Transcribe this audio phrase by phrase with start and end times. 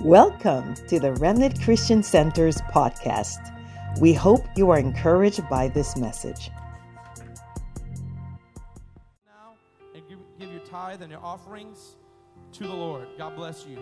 [0.00, 3.54] Welcome to the Remnant Christian Center's podcast.
[4.00, 6.50] We hope you are encouraged by this message.
[9.26, 9.52] now
[9.94, 11.96] and give, give your tithe and your offerings
[12.52, 13.06] to the Lord.
[13.18, 13.78] God bless you.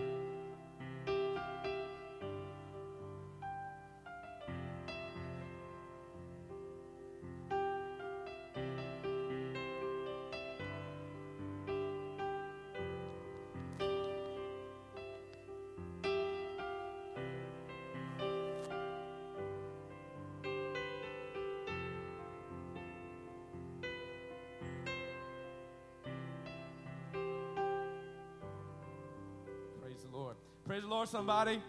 [31.01, 31.59] Lord, somebody.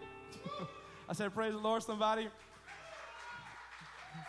[1.09, 2.27] I said, Praise the Lord, somebody.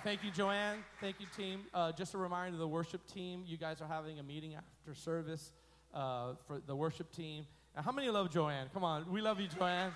[0.02, 0.78] Thank you, Joanne.
[0.98, 1.60] Thank you, team.
[1.74, 4.98] Uh, just a reminder to the worship team, you guys are having a meeting after
[4.98, 5.52] service
[5.92, 7.44] uh, for the worship team.
[7.77, 8.68] Now, how many love Joanne?
[8.72, 9.92] Come on, we love you, Joanne.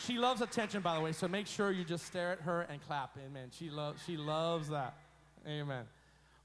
[0.00, 2.84] She loves attention, by the way, so make sure you just stare at her and
[2.84, 3.16] clap.
[3.24, 3.50] Amen.
[3.52, 4.94] She, loves she loves that.
[5.46, 5.84] Amen.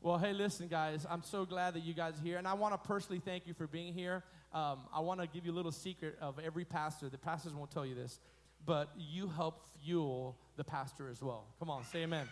[0.04, 2.76] Well, hey, listen, guys, I'm so glad that you guys are here, and I want
[2.76, 4.24] to personally thank you for being here.
[4.54, 7.08] Um, I want to give you a little secret of every pastor.
[7.10, 8.20] The pastors won't tell you this,
[8.66, 11.46] but you help fuel the pastor as well.
[11.60, 12.28] Come on, say amen.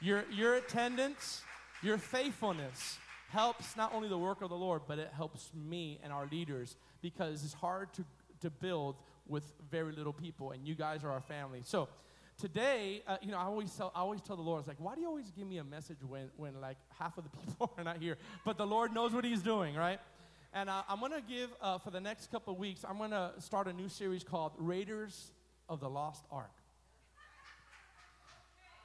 [0.00, 1.42] Your, your attendance,
[1.82, 2.98] your faithfulness
[3.30, 6.76] helps not only the work of the Lord, but it helps me and our leaders
[7.02, 8.04] because it's hard to,
[8.40, 8.96] to build
[9.26, 11.60] with very little people, and you guys are our family.
[11.64, 11.88] So,
[12.40, 14.94] today, uh, you know, I always tell, I always tell the Lord, it's like, why
[14.94, 17.84] do you always give me a message when, when like half of the people are
[17.84, 18.16] not here?
[18.44, 20.00] But the Lord knows what He's doing, right?
[20.54, 22.84] And uh, I'm gonna give uh, for the next couple of weeks.
[22.88, 25.30] I'm gonna start a new series called Raiders
[25.68, 26.50] of the Lost Ark.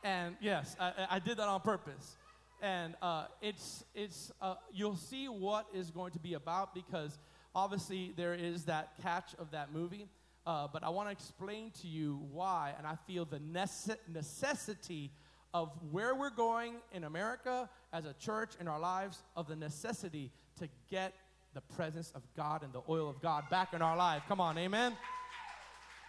[0.03, 2.17] And yes, I, I- I did that on purpose.
[2.61, 7.17] And uh, it's it's uh, you'll see what is going to be about because
[7.55, 10.07] obviously there is that catch of that movie.
[10.45, 15.11] Uh, but I want to explain to you why, and I feel the nece- necessity
[15.53, 20.31] of where we're going in America as a church in our lives, of the necessity
[20.59, 21.13] to get
[21.53, 24.23] the presence of God and the oil of God back in our life.
[24.27, 24.93] Come on, amen.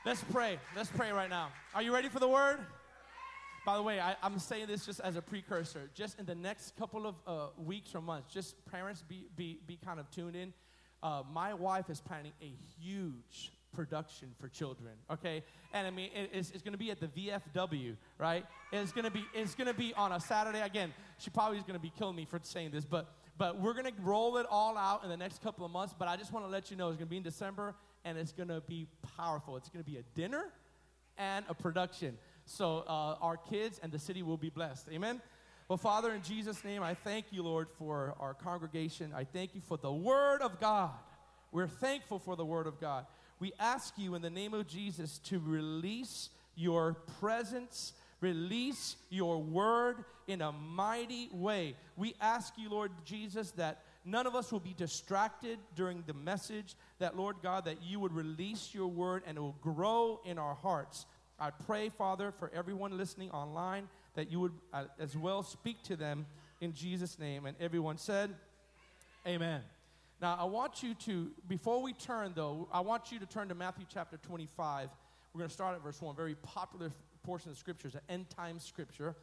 [0.05, 0.59] Let's pray.
[0.77, 1.49] Let's pray right now.
[1.75, 2.59] Are you ready for the word?
[3.65, 5.88] By the way, I, I'm saying this just as a precursor.
[5.94, 9.78] Just in the next couple of uh, weeks or months, just parents be, be, be
[9.82, 10.53] kind of tuned in.
[11.03, 15.43] Uh, my wife is planning a huge production for children, okay?
[15.72, 18.44] And I mean, it- it's, it's gonna be at the VFW, right?
[18.72, 20.61] It's gonna be, it's gonna be on a Saturday.
[20.61, 23.93] Again, she probably is gonna be killing me for saying this, but, but we're gonna
[24.03, 25.95] roll it all out in the next couple of months.
[25.99, 27.75] But I just wanna let you know it's gonna be in December
[28.05, 28.87] and it's gonna be
[29.17, 29.56] powerful.
[29.56, 30.47] It's gonna be a dinner
[31.19, 32.17] and a production.
[32.47, 34.89] So uh, our kids and the city will be blessed.
[34.93, 35.21] Amen.
[35.69, 39.12] Well, Father, in Jesus' name, I thank you, Lord, for our congregation.
[39.17, 40.91] I thank you for the Word of God.
[41.53, 43.06] We're thankful for the Word of God.
[43.41, 47.94] We ask you in the name of Jesus to release your presence,
[48.25, 51.77] release your word in a mighty way.
[51.95, 56.75] We ask you, Lord Jesus, that none of us will be distracted during the message,
[57.01, 60.55] that, Lord God, that you would release your word and it will grow in our
[60.55, 61.05] hearts.
[61.39, 65.97] I pray, Father, for everyone listening online, that you would uh, as well speak to
[65.97, 66.25] them
[66.62, 67.45] in Jesus' name.
[67.45, 68.31] And everyone said,
[69.27, 69.61] Amen.
[70.23, 73.55] Now, I want you to, before we turn though, I want you to turn to
[73.55, 74.89] Matthew chapter 25.
[75.33, 76.91] We're going to start at verse 1, very popular
[77.25, 79.17] portion of scripture, it's an end time scripture.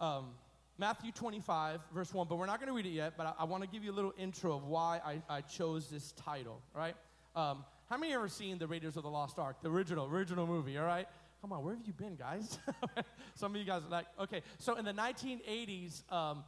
[0.00, 0.30] Um,
[0.78, 3.44] Matthew 25, verse 1, but we're not going to read it yet, but I, I
[3.44, 6.94] want to give you a little intro of why I, I chose this title, right?
[7.34, 10.78] Um, how many ever seen The Raiders of the Lost Ark, the original, original movie,
[10.78, 11.08] all right?
[11.40, 12.58] Come on, where have you been, guys?
[13.34, 14.42] Some of you guys are like, okay.
[14.58, 16.44] So in the 1980s, um,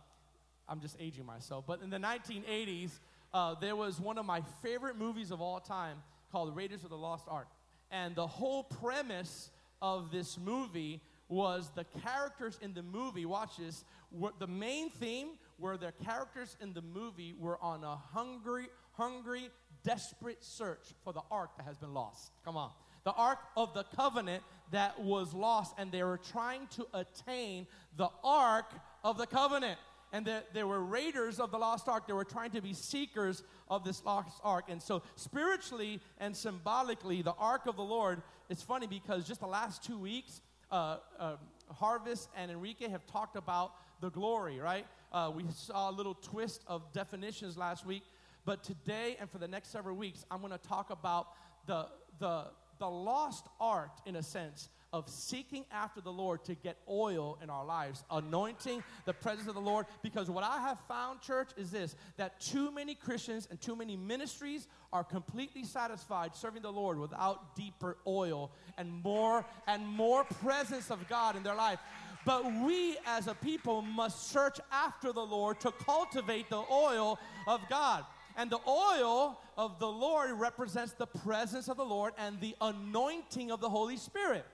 [0.69, 2.93] I'm just aging myself, but in the 1980s,
[3.35, 5.99] uh, there was one of my favorite movies of all time
[6.31, 7.49] called Raiders of the Lost Ark.
[7.91, 9.51] And the whole premise
[9.83, 15.29] of this movie was the characters in the movie, watch this, were, the main theme
[15.59, 19.49] were the characters in the movie were on a hungry, hungry,
[19.85, 22.33] desperate search for the ark that has been lost.
[22.45, 22.71] Come on.
[23.05, 24.43] The ark of the covenant
[24.73, 27.67] that was lost, and they were trying to attain
[27.97, 28.73] the ark
[29.03, 29.79] of the covenant
[30.13, 32.07] and that there were raiders of the lost ark.
[32.07, 34.67] They were trying to be seekers of this lost ark.
[34.69, 39.47] And so spiritually and symbolically the ark of the lord it's funny because just the
[39.47, 40.41] last two weeks
[40.73, 41.37] uh, uh,
[41.73, 44.87] harvest and enrique have talked about the glory right?
[45.13, 48.03] Uh, we saw a little twist of definitions last week.
[48.45, 51.29] But today and for the next several weeks i'm going to talk about
[51.67, 51.87] the
[52.19, 52.47] the
[52.79, 57.51] the lost art in a sense of seeking after the Lord to get oil in
[57.51, 59.87] our lives, anointing the presence of the Lord.
[60.03, 63.97] Because what I have found, church, is this that too many Christians and too many
[63.97, 70.91] ministries are completely satisfied serving the Lord without deeper oil and more and more presence
[70.91, 71.79] of God in their life.
[72.25, 77.61] But we as a people must search after the Lord to cultivate the oil of
[77.71, 78.05] God.
[78.37, 83.51] And the oil of the Lord represents the presence of the Lord and the anointing
[83.51, 84.45] of the Holy Spirit.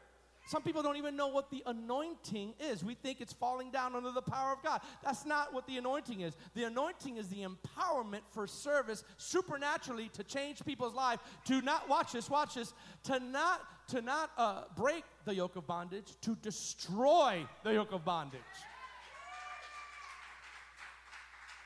[0.46, 2.84] Some people don't even know what the anointing is.
[2.84, 4.80] We think it's falling down under the power of God.
[5.02, 6.36] That's not what the anointing is.
[6.54, 12.12] The anointing is the empowerment for service supernaturally to change people's life, to not, watch
[12.12, 12.72] this, watch this,
[13.04, 18.04] to not, to not uh, break the yoke of bondage, to destroy the yoke of
[18.04, 18.40] bondage.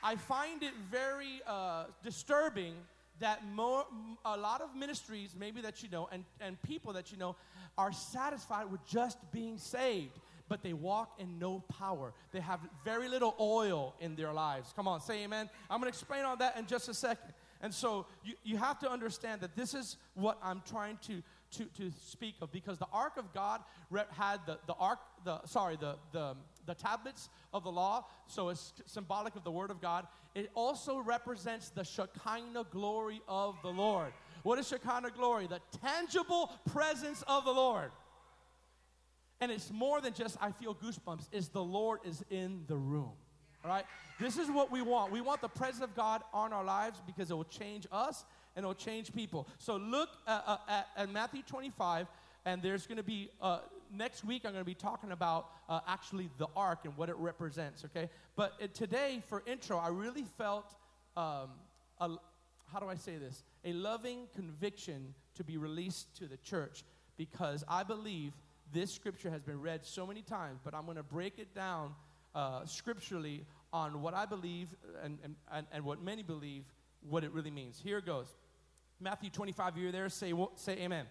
[0.03, 2.73] I find it very uh, disturbing
[3.19, 3.85] that more,
[4.25, 7.35] a lot of ministries, maybe that you know, and, and people that you know,
[7.77, 10.19] are satisfied with just being saved,
[10.49, 12.13] but they walk in no power.
[12.31, 14.73] They have very little oil in their lives.
[14.75, 15.49] Come on, say amen.
[15.69, 17.33] I'm going to explain all that in just a second.
[17.61, 21.21] And so you, you have to understand that this is what I'm trying to,
[21.51, 23.61] to, to speak of because the ark of God
[24.11, 26.35] had the, the ark, the, sorry, the, the,
[26.65, 30.07] the tablets of the law, so it's symbolic of the word of God.
[30.33, 34.13] It also represents the Shekinah glory of the Lord.
[34.43, 35.47] What is Shekinah glory?
[35.47, 37.91] The tangible presence of the Lord.
[39.39, 43.11] And it's more than just I feel goosebumps, it's the Lord is in the room.
[43.63, 43.85] All right?
[44.19, 45.11] This is what we want.
[45.11, 48.23] We want the presence of God on our lives because it will change us
[48.55, 49.47] and it will change people.
[49.57, 52.07] So look uh, uh, at, at, Matthew 25,
[52.45, 53.59] and there's going to be, uh,
[53.95, 57.15] next week, I'm going to be talking about uh, actually the ark and what it
[57.17, 58.09] represents, okay?
[58.35, 60.75] But uh, today, for intro, I really felt,
[61.15, 61.49] um,
[61.99, 62.09] a,
[62.71, 63.43] how do I say this?
[63.65, 66.83] A loving conviction to be released to the church
[67.17, 68.33] because I believe
[68.73, 71.93] this scripture has been read so many times, but I'm going to break it down
[72.33, 74.69] uh, scripturally on what I believe
[75.03, 75.19] and,
[75.51, 76.63] and, and what many believe
[77.07, 77.79] what it really means.
[77.83, 78.27] Here it goes.
[78.99, 81.05] Matthew 25, you're there, say, say amen.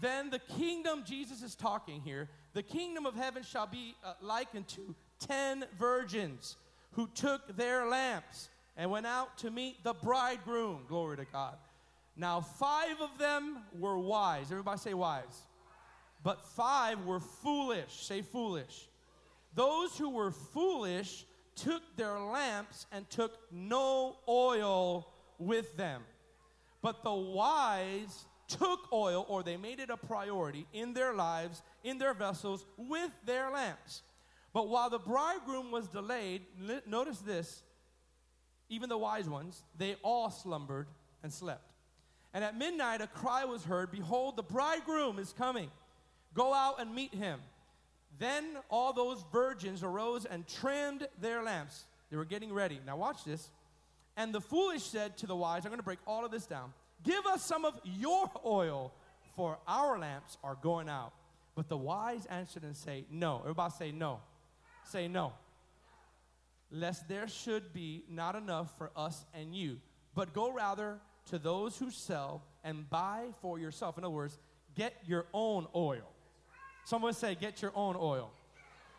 [0.00, 4.66] Then the kingdom, Jesus is talking here, the kingdom of heaven shall be uh, likened
[4.68, 6.56] to ten virgins
[6.92, 10.84] who took their lamps and went out to meet the bridegroom.
[10.88, 11.56] Glory to God.
[12.16, 14.50] Now, five of them were wise.
[14.50, 15.46] Everybody say wise.
[16.22, 18.04] But five were foolish.
[18.06, 18.88] Say foolish.
[19.54, 21.24] Those who were foolish
[21.54, 26.02] took their lamps and took no oil with them.
[26.82, 31.98] But the wise took oil, or they made it a priority in their lives, in
[31.98, 34.02] their vessels, with their lamps.
[34.52, 36.42] But while the bridegroom was delayed,
[36.86, 37.62] notice this
[38.68, 40.86] even the wise ones, they all slumbered
[41.22, 41.70] and slept.
[42.32, 45.70] And at midnight, a cry was heard Behold, the bridegroom is coming.
[46.34, 47.40] Go out and meet him.
[48.18, 51.84] Then all those virgins arose and trimmed their lamps.
[52.10, 52.80] They were getting ready.
[52.86, 53.50] Now, watch this.
[54.16, 56.72] And the foolish said to the wise, I'm going to break all of this down.
[57.02, 58.92] Give us some of your oil,
[59.36, 61.12] for our lamps are going out.
[61.54, 63.40] But the wise answered and say, No.
[63.40, 64.20] Everybody say no.
[64.84, 65.32] Say no.
[66.74, 69.78] Lest there should be not enough for us and you,
[70.12, 73.96] but go rather to those who sell and buy for yourself.
[73.96, 74.36] In other words,
[74.74, 76.10] get your own oil.
[76.84, 78.32] Someone say, Get your own oil.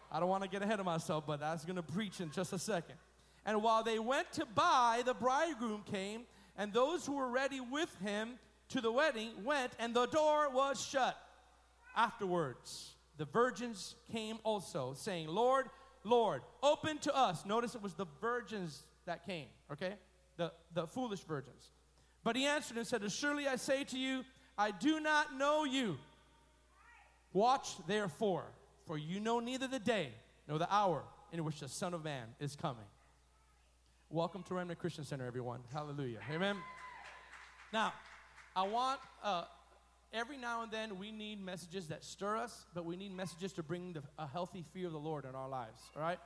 [0.10, 2.54] I don't want to get ahead of myself, but that's going to preach in just
[2.54, 2.95] a second.
[3.45, 6.22] And while they went to buy, the bridegroom came,
[6.57, 8.39] and those who were ready with him
[8.69, 11.17] to the wedding went, and the door was shut.
[11.94, 15.67] Afterwards, the virgins came also, saying, Lord,
[16.05, 17.45] Lord, open to us.
[17.45, 19.95] Notice it was the virgins that came, okay?
[20.38, 21.71] The, the foolish virgins.
[22.24, 24.24] But he answered and said, Surely I say to you,
[24.57, 25.97] I do not know you.
[27.33, 28.45] Watch therefore,
[28.85, 30.12] for you know neither the day
[30.47, 32.85] nor the hour in which the Son of Man is coming.
[34.09, 35.62] Welcome to Remnant Christian Center, everyone.
[35.74, 36.19] Hallelujah.
[36.31, 36.55] Amen.
[37.74, 37.93] Now,
[38.55, 39.45] I want uh,
[40.13, 43.63] every now and then we need messages that stir us, but we need messages to
[43.63, 45.81] bring the, a healthy fear of the Lord in our lives.
[45.95, 46.19] All right.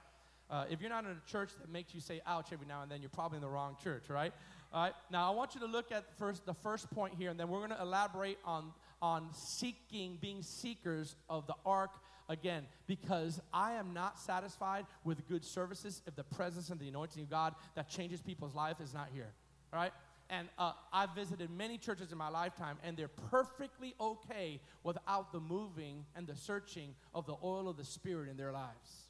[0.49, 2.91] Uh, if you're not in a church that makes you say "ouch" every now and
[2.91, 4.09] then, you're probably in the wrong church.
[4.09, 4.33] Right.
[4.73, 4.93] All right.
[5.11, 7.59] Now, I want you to look at first the first point here, and then we're
[7.59, 11.91] going to elaborate on on seeking, being seekers of the ark
[12.27, 17.23] again, because I am not satisfied with good services if the presence and the anointing
[17.23, 19.31] of God that changes people's life is not here.
[19.71, 19.93] All right?
[20.29, 25.39] And uh, I've visited many churches in my lifetime, and they're perfectly okay without the
[25.39, 29.07] moving and the searching of the oil of the Spirit in their lives.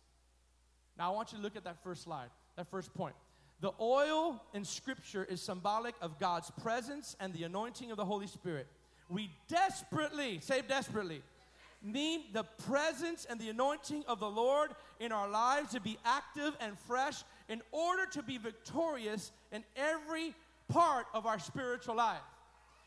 [0.98, 3.16] Now, I want you to look at that first slide, that first point.
[3.62, 8.28] The oil in Scripture is symbolic of God's presence and the anointing of the Holy
[8.28, 8.68] Spirit.
[9.10, 11.22] We desperately, say desperately,
[11.82, 16.56] need the presence and the anointing of the Lord in our lives to be active
[16.60, 20.36] and fresh in order to be victorious in every
[20.70, 22.22] part of our spiritual life.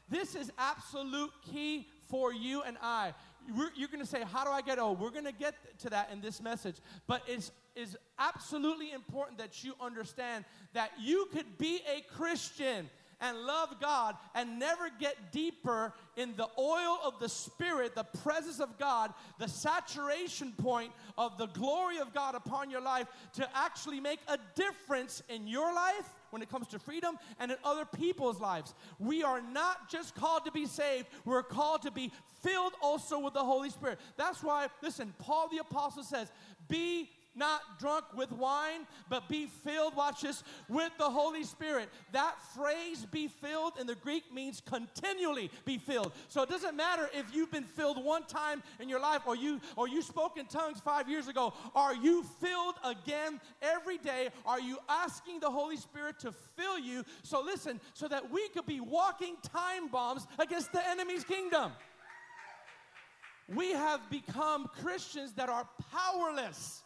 [0.09, 3.15] This is absolute key for you and I.
[3.47, 4.79] You're, you're going to say, How do I get?
[4.79, 6.77] Oh, we're going to get to that in this message.
[7.07, 12.89] But it's is absolutely important that you understand that you could be a Christian
[13.21, 18.61] and love God and never get deeper in the oil of the Spirit, the presence
[18.61, 24.01] of God, the saturation point of the glory of God upon your life to actually
[24.01, 28.41] make a difference in your life when it comes to freedom and in other people's
[28.41, 28.75] lives.
[28.99, 32.11] We are not just called to be saved, we're called to be
[32.43, 33.99] filled also with the Holy Spirit.
[34.17, 36.33] That's why, listen, Paul the Apostle says,
[36.69, 41.89] Be not drunk with wine, but be filled, watch this, with the Holy Spirit.
[42.13, 46.13] That phrase, be filled, in the Greek means continually be filled.
[46.29, 49.61] So it doesn't matter if you've been filled one time in your life or you
[49.77, 51.55] or you spoke in tongues five years ago.
[51.75, 54.29] Are you filled again every day?
[54.45, 57.05] Are you asking the Holy Spirit to fill you?
[57.23, 61.73] So listen, so that we could be walking time bombs against the enemy's kingdom.
[63.55, 66.82] We have become Christians that are powerless.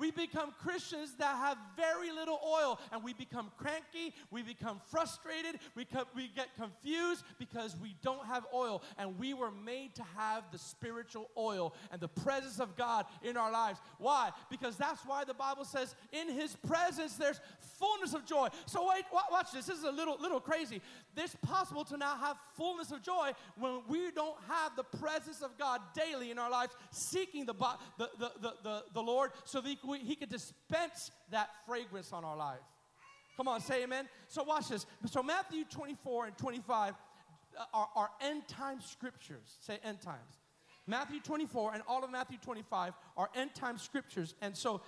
[0.00, 5.60] We become Christians that have very little oil and we become cranky, we become frustrated,
[5.76, 8.82] we, co- we get confused because we don't have oil.
[8.96, 13.36] And we were made to have the spiritual oil and the presence of God in
[13.36, 13.78] our lives.
[13.98, 14.30] Why?
[14.48, 17.40] Because that's why the Bible says, in His presence there's
[17.78, 18.48] fullness of joy.
[18.66, 19.66] So, wait, watch this.
[19.66, 20.80] This is a little, little crazy.
[21.16, 25.58] It's possible to now have fullness of joy when we don't have the presence of
[25.58, 27.54] God daily in our lives, seeking the,
[27.98, 32.36] the, the, the, the, Lord so that we, He could dispense that fragrance on our
[32.36, 32.58] life.
[33.36, 34.08] Come on, say amen.
[34.28, 34.86] So, watch this.
[35.06, 36.94] So, Matthew 24 and 25
[37.58, 39.56] uh, are, are end time scriptures.
[39.60, 40.38] Say end times.
[40.86, 44.34] Matthew 24 and all of Matthew 25 are end time scriptures.
[44.40, 44.82] And so,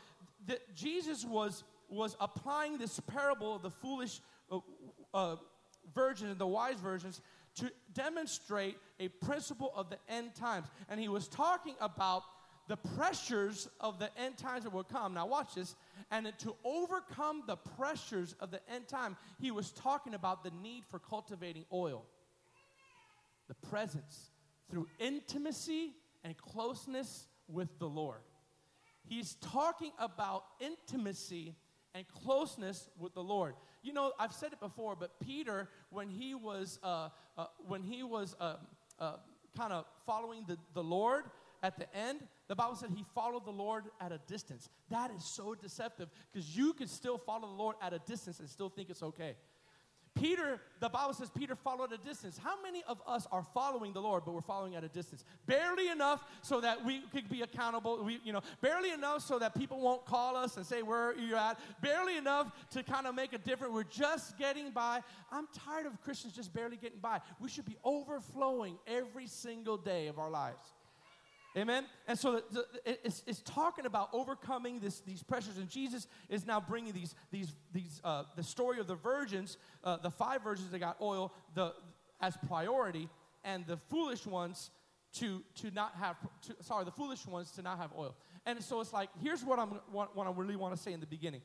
[0.46, 4.58] the, Jesus was, was applying this parable of the foolish uh,
[5.14, 5.36] uh,
[5.94, 7.20] virgins and the wise virgins
[7.54, 10.66] to demonstrate a principle of the end times.
[10.88, 12.22] And he was talking about
[12.68, 15.14] the pressures of the end times that will come.
[15.14, 15.74] Now, watch this.
[16.10, 20.84] And to overcome the pressures of the end time, he was talking about the need
[20.88, 22.04] for cultivating oil,
[23.48, 24.30] the presence
[24.70, 28.20] through intimacy and closeness with the Lord.
[29.04, 31.54] He's talking about intimacy
[31.94, 33.54] and closeness with the Lord.
[33.82, 38.02] You know, I've said it before, but Peter, when he was uh, uh, when he
[38.02, 38.56] was uh,
[38.98, 39.16] uh
[39.56, 41.24] kind of following the, the Lord
[41.62, 42.20] at the end,
[42.52, 44.68] the Bible said he followed the Lord at a distance.
[44.90, 48.48] That is so deceptive because you can still follow the Lord at a distance and
[48.50, 49.36] still think it's okay.
[50.14, 52.36] Peter, the Bible says Peter followed at a distance.
[52.36, 55.24] How many of us are following the Lord, but we're following at a distance?
[55.46, 58.04] Barely enough so that we could be accountable.
[58.04, 61.38] We, you know, barely enough so that people won't call us and say where you're
[61.38, 61.58] at.
[61.80, 63.72] Barely enough to kind of make a difference.
[63.72, 65.00] We're just getting by.
[65.30, 67.22] I'm tired of Christians just barely getting by.
[67.40, 70.60] We should be overflowing every single day of our lives.
[71.56, 71.84] Amen.
[72.08, 72.42] And so
[72.86, 77.52] it's, it's, talking about overcoming this, these pressures, and Jesus is now bringing these these
[77.74, 81.74] these uh, the story of the virgins, uh, the five virgins that got oil, the
[82.22, 83.06] as priority,
[83.44, 84.70] and the foolish ones
[85.14, 86.16] to to not have
[86.46, 88.16] to, sorry the foolish ones to not have oil.
[88.46, 91.00] And so it's like here's what I'm what, what I really want to say in
[91.00, 91.42] the beginning: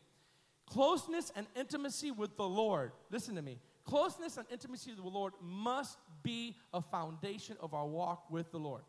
[0.67, 2.93] closeness and intimacy with the Lord.
[3.11, 3.59] Listen to me.
[3.83, 8.57] Closeness and intimacy with the Lord must be a foundation of our walk with the
[8.57, 8.83] Lord.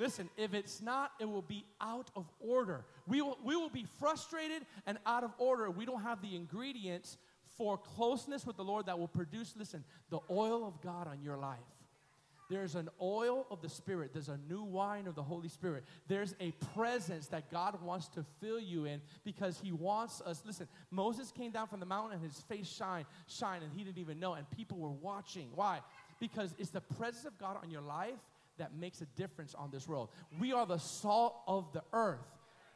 [0.00, 2.86] Listen, if it's not, it will be out of order.
[3.06, 5.70] We will, we will be frustrated and out of order.
[5.70, 7.18] We don't have the ingredients
[7.58, 11.36] for closeness with the Lord that will produce, listen, the oil of God on your
[11.36, 11.58] life.
[12.48, 14.12] There's an oil of the Spirit.
[14.14, 15.84] There's a new wine of the Holy Spirit.
[16.08, 20.42] There's a presence that God wants to fill you in because He wants us.
[20.46, 23.98] Listen, Moses came down from the mountain and his face shined, shine, and he didn't
[23.98, 25.50] even know, and people were watching.
[25.54, 25.80] Why?
[26.18, 28.18] Because it's the presence of God on your life
[28.60, 30.10] that makes a difference on this world.
[30.38, 32.20] We are the salt of the earth.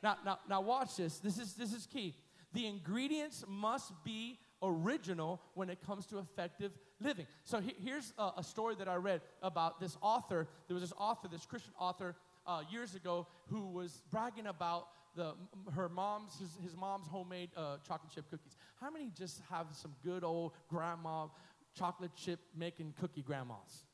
[0.02, 1.18] Now, now, now watch this.
[1.18, 2.16] This is, this is key.
[2.52, 7.26] The ingredients must be original when it comes to effective living.
[7.44, 10.48] So he, here's a, a, story that I read about this author.
[10.68, 15.34] There was this author, this Christian author, uh, years ago, who was bragging about the
[15.74, 18.56] her mom's his, his mom's homemade uh, chocolate chip cookies.
[18.80, 21.26] How many just have some good old grandma
[21.76, 23.84] chocolate chip making cookie grandmas?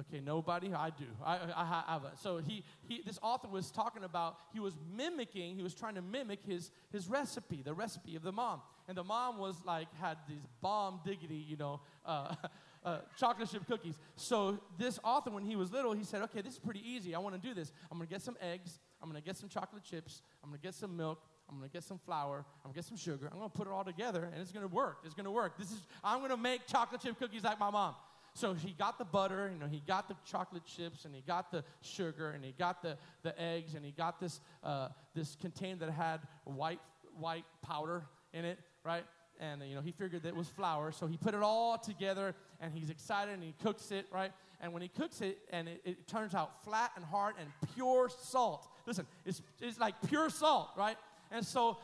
[0.00, 0.72] Okay, nobody.
[0.74, 1.04] I do.
[1.24, 2.12] I, I, I have a.
[2.16, 4.38] So he, he, this author was talking about.
[4.52, 5.54] He was mimicking.
[5.54, 8.60] He was trying to mimic his his recipe, the recipe of the mom.
[8.88, 12.34] And the mom was like had these bomb diggity, you know, uh,
[12.84, 13.94] uh, chocolate chip cookies.
[14.16, 17.14] So this author, when he was little, he said, okay, this is pretty easy.
[17.14, 17.72] I want to do this.
[17.90, 18.80] I'm going to get some eggs.
[19.02, 20.22] I'm going to get some chocolate chips.
[20.42, 21.20] I'm going to get some milk.
[21.48, 22.44] I'm to get some flour.
[22.64, 23.28] I'm to get some sugar.
[23.30, 24.98] I'm to put it all together, and it's to work.
[25.04, 25.58] It's to work.
[25.58, 27.94] This is, I'm to make chocolate chip cookies like my mom.
[28.36, 31.52] So he got the butter, you know, he got the chocolate chips, and he got
[31.52, 35.76] the sugar, and he got the, the eggs, and he got this, uh, this container
[35.86, 36.80] that had white,
[37.16, 39.04] white powder in it, right?
[39.38, 42.34] And, you know, he figured that it was flour, so he put it all together,
[42.60, 44.32] and he's excited, and he cooks it, right?
[44.60, 48.08] And when he cooks it, and it, it turns out flat and hard and pure
[48.08, 48.68] salt.
[48.84, 50.96] Listen, it's, it's like pure salt, right?
[51.30, 51.78] And so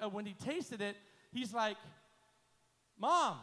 [0.00, 0.96] uh, when he tasted it,
[1.32, 1.76] he's like,
[2.98, 3.38] Mom,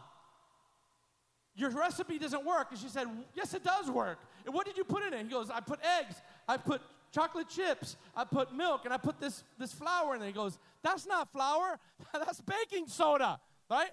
[1.56, 2.68] your recipe doesn't work.
[2.70, 4.18] And she said, Yes, it does work.
[4.44, 5.22] And what did you put in it?
[5.22, 6.16] He goes, I put eggs,
[6.48, 6.82] I put
[7.12, 10.22] chocolate chips, I put milk, and I put this, this flour in.
[10.22, 11.78] He goes, That's not flour,
[12.12, 13.38] that's baking soda,
[13.70, 13.90] right?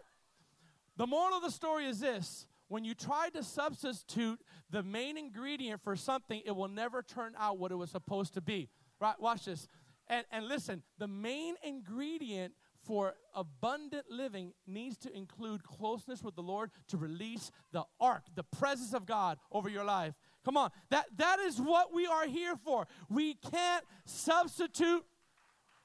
[0.98, 4.40] The moral of the story is this when you try to substitute
[4.70, 8.42] the main ingredient for something, it will never turn out what it was supposed to
[8.42, 8.70] be.
[9.00, 9.20] Right?
[9.20, 9.68] Watch this.
[10.08, 12.54] And, and listen, the main ingredient
[12.92, 18.44] for abundant living needs to include closeness with the Lord to release the ark, the
[18.44, 20.14] presence of God over your life.
[20.44, 20.72] Come on.
[20.90, 22.88] That that is what we are here for.
[23.10, 25.06] We can't substitute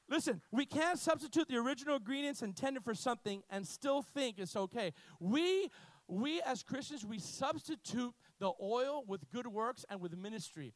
[0.09, 4.93] Listen, we can't substitute the original ingredients intended for something and still think it's okay.
[5.21, 5.71] We
[6.09, 10.75] we as Christians we substitute the oil with good works and with ministry.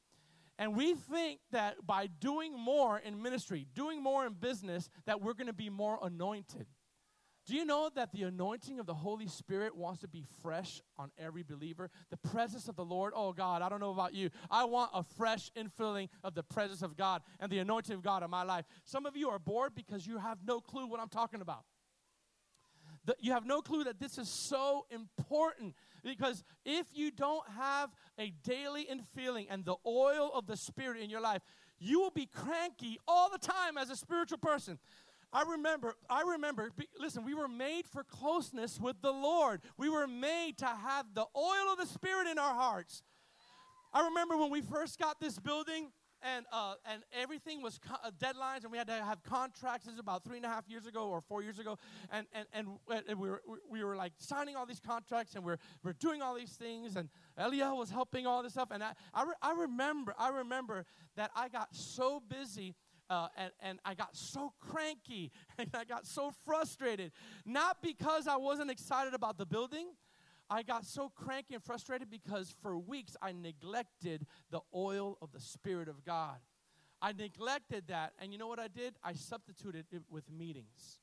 [0.61, 5.33] And we think that by doing more in ministry, doing more in business, that we're
[5.33, 6.67] going to be more anointed.
[7.47, 11.11] Do you know that the anointing of the Holy Spirit wants to be fresh on
[11.17, 11.89] every believer?
[12.11, 14.29] The presence of the Lord, oh God, I don't know about you.
[14.51, 18.23] I want a fresh infilling of the presence of God and the anointing of God
[18.23, 18.67] in my life.
[18.85, 21.65] Some of you are bored because you have no clue what I'm talking about.
[23.07, 27.91] The, you have no clue that this is so important because if you don't have
[28.19, 31.43] a daily infilling and the oil of the Spirit in your life,
[31.79, 34.79] you will be cranky all the time as a spiritual person.
[35.33, 39.61] I remember, I remember, listen, we were made for closeness with the Lord.
[39.79, 43.03] We were made to have the oil of the Spirit in our hearts.
[43.93, 48.11] I remember when we first got this building, and uh, and everything was co- uh,
[48.19, 49.87] deadlines, and we had to have contracts.
[49.87, 51.79] This is about three and a half years ago or four years ago,
[52.11, 55.93] and and and, we were we were like signing all these contracts, and we're we're
[55.95, 59.35] doing all these things, and Eliel was helping all this stuff, and I I, re-
[59.43, 60.85] I remember I remember
[61.17, 62.75] that I got so busy.
[63.09, 67.11] Uh, and, and I got so cranky and I got so frustrated.
[67.45, 69.89] Not because I wasn't excited about the building,
[70.51, 75.41] I got so cranky and frustrated because for weeks I neglected the oil of the
[75.41, 76.39] Spirit of God.
[77.01, 78.13] I neglected that.
[78.19, 78.97] And you know what I did?
[79.03, 80.99] I substituted it with meetings.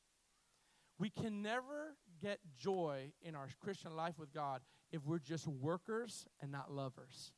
[0.99, 6.25] We can never get joy in our Christian life with God if we're just workers
[6.41, 7.31] and not lovers.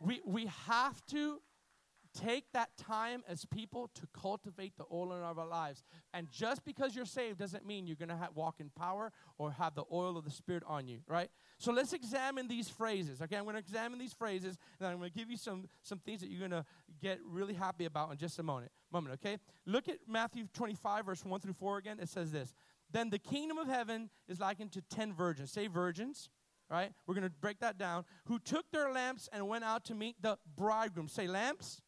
[0.00, 1.40] We, we have to
[2.14, 5.82] take that time as people to cultivate the oil in our lives.
[6.12, 9.74] And just because you're saved doesn't mean you're going to walk in power or have
[9.74, 11.30] the oil of the Spirit on you, right?
[11.58, 13.20] So let's examine these phrases.
[13.22, 15.98] Okay, I'm going to examine these phrases, and I'm going to give you some, some
[15.98, 16.64] things that you're going to
[17.00, 18.72] get really happy about in just a moment.
[18.92, 19.38] Moment, okay?
[19.66, 21.98] Look at Matthew 25, verse 1 through 4 again.
[22.00, 22.54] It says this
[22.90, 25.50] Then the kingdom of heaven is likened to ten virgins.
[25.50, 26.28] Say virgins
[26.70, 26.90] right?
[27.06, 28.06] We're going to break that down.
[28.28, 31.06] Who took their lamps and went out to meet the bridegroom.
[31.06, 31.82] Say lamps.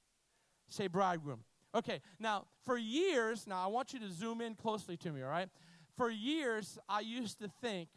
[0.68, 1.44] Say bridegroom.
[1.74, 5.28] Okay, now for years, now I want you to zoom in closely to me, all
[5.28, 5.48] right?
[5.96, 7.88] For years, I used to think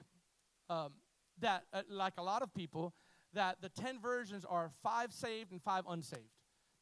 [0.70, 0.94] um,
[1.40, 2.94] that, uh, like a lot of people,
[3.34, 6.24] that the 10 versions are five saved and five unsaved.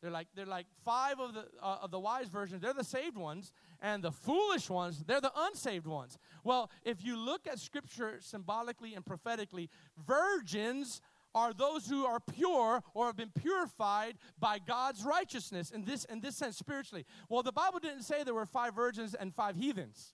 [0.02, 3.18] They're like, they're like five of the, uh, of the wise versions, they're the saved
[3.18, 6.18] ones, and the foolish ones, they're the unsaved ones.
[6.44, 9.70] Well, if you look at scripture symbolically and prophetically,
[10.06, 11.02] virgins
[11.36, 16.22] are those who are pure or have been purified by God's righteousness in this in
[16.22, 17.06] this sense spiritually.
[17.30, 20.14] Well, the Bible didn't say there were five virgins and five heathens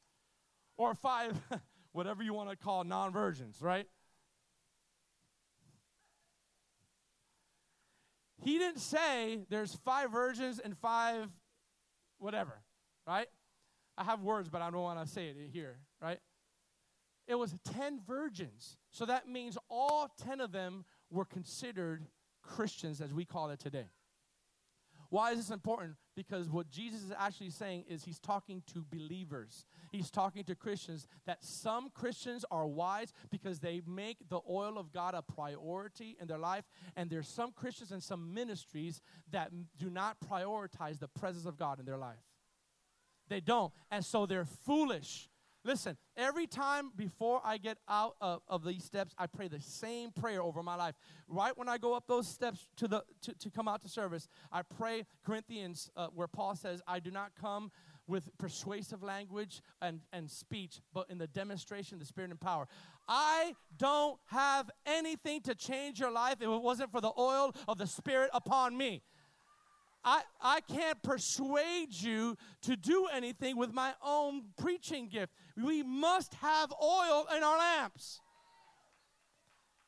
[0.78, 1.40] or five
[1.94, 3.88] whatever you want to call non-virgins, right?
[8.44, 11.28] He didn't say there's five virgins and five
[12.18, 12.60] whatever,
[13.08, 13.28] right?
[13.98, 16.20] I have words, but I don't want to say it here, right?
[17.28, 18.78] It was 10 virgins.
[18.90, 22.08] So that means all 10 of them were considered
[22.42, 23.88] Christians as we call it today.
[25.10, 25.98] Why is this important?
[26.16, 29.66] Because what Jesus is actually saying is he's talking to believers.
[29.92, 34.94] He's talking to Christians that some Christians are wise because they make the oil of
[34.94, 36.64] God a priority in their life.
[36.96, 41.80] And there's some Christians and some ministries that do not prioritize the presence of God
[41.80, 42.24] in their life.
[43.28, 43.74] They don't.
[43.92, 45.30] And so they're foolish.
[45.64, 50.12] Listen, every time before I get out of, of, these steps, I pray the same
[50.12, 50.96] prayer over my life.
[51.28, 54.28] Right when I go up those steps to, the, to, to come out to service,
[54.52, 57.72] I pray Corinthians, uh, where Paul says, I do not come
[58.08, 62.68] with persuasive language and, and speech, but in the demonstration of the Spirit and power.
[63.08, 67.78] I don't have anything to change your life if it wasn't for the oil of
[67.78, 69.04] the Spirit upon me.
[70.04, 75.32] I, I can't persuade you to do anything with my own preaching gift.
[75.64, 78.20] We must have oil in our lamps.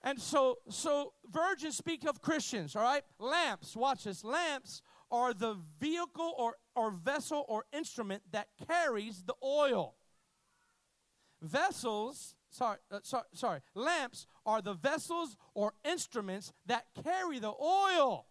[0.04, 3.04] And so, so virgins speak of Christians, all right?
[3.20, 4.24] Lamps, watch this.
[4.24, 9.96] Lamps are the vehicle or, or vessel or instrument that carries the oil.
[11.42, 18.28] Vessels, sorry, uh, sorry, sorry, lamps are the vessels or instruments that carry the oil.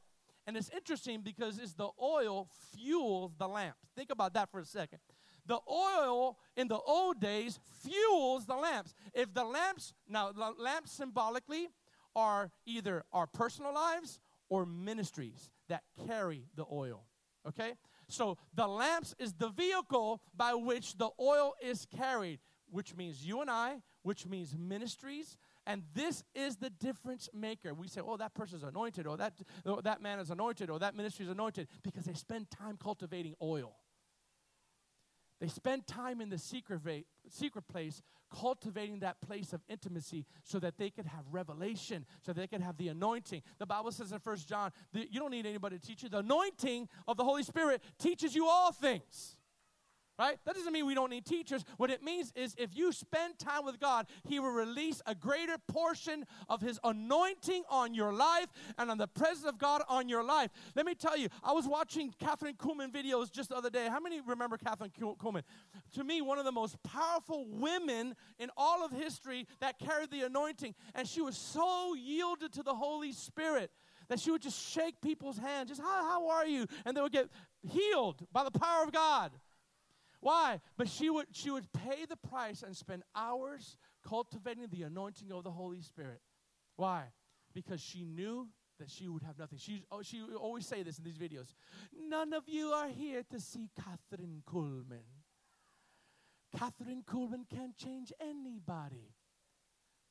[0.46, 3.76] And it's interesting because it's the oil fuels the lamp.
[3.94, 4.98] Think about that for a second.
[5.46, 8.94] The oil in the old days fuels the lamps.
[9.12, 11.68] If the lamps, now, the lamps symbolically
[12.14, 17.04] are either our personal lives or ministries that carry the oil.
[17.48, 17.72] Okay?
[18.08, 23.40] So the lamps is the vehicle by which the oil is carried, which means you
[23.40, 27.72] and I, which means ministries, and this is the difference maker.
[27.72, 30.78] We say, oh, that person is anointed, or that, or that man is anointed, or
[30.80, 33.76] that ministry is anointed, because they spend time cultivating oil.
[35.42, 38.00] They spend time in the secret, va- secret place
[38.32, 42.60] cultivating that place of intimacy so that they could have revelation, so that they could
[42.60, 43.42] have the anointing.
[43.58, 46.08] The Bible says in First John, you don't need anybody to teach you.
[46.08, 49.36] The anointing of the Holy Spirit teaches you all things
[50.22, 50.38] right?
[50.44, 51.64] That doesn't mean we don't need teachers.
[51.78, 55.56] What it means is if you spend time with God, He will release a greater
[55.66, 58.46] portion of His anointing on your life
[58.78, 60.50] and on the presence of God on your life.
[60.76, 63.88] Let me tell you, I was watching Kathryn Kuhlman videos just the other day.
[63.88, 65.42] How many remember Kathryn Kuhlman?
[65.94, 70.22] To me, one of the most powerful women in all of history that carried the
[70.22, 70.74] anointing.
[70.94, 73.72] And she was so yielded to the Holy Spirit
[74.08, 76.66] that she would just shake people's hands, just, how, how are you?
[76.84, 77.28] And they would get
[77.68, 79.32] healed by the power of God.
[80.22, 80.60] Why?
[80.76, 83.76] But she would she would pay the price and spend hours
[84.08, 86.20] cultivating the anointing of the Holy Spirit.
[86.76, 87.06] Why?
[87.52, 89.58] Because she knew that she would have nothing.
[89.58, 91.54] She, oh, she always say this in these videos.
[92.08, 95.04] None of you are here to see Kathryn Kuhlman.
[96.56, 99.11] Kathryn Kuhlman can't change anybody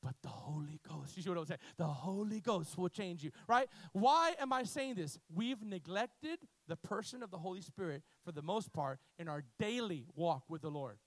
[0.02, 1.14] but the Holy Ghost.
[1.18, 1.60] You see what I'm saying?
[1.78, 3.68] The Holy Ghost will change you, right?
[3.92, 5.20] Why am I saying this?
[5.34, 10.06] We've neglected the person of the Holy Spirit for the most part in our daily
[10.16, 10.98] walk with the Lord.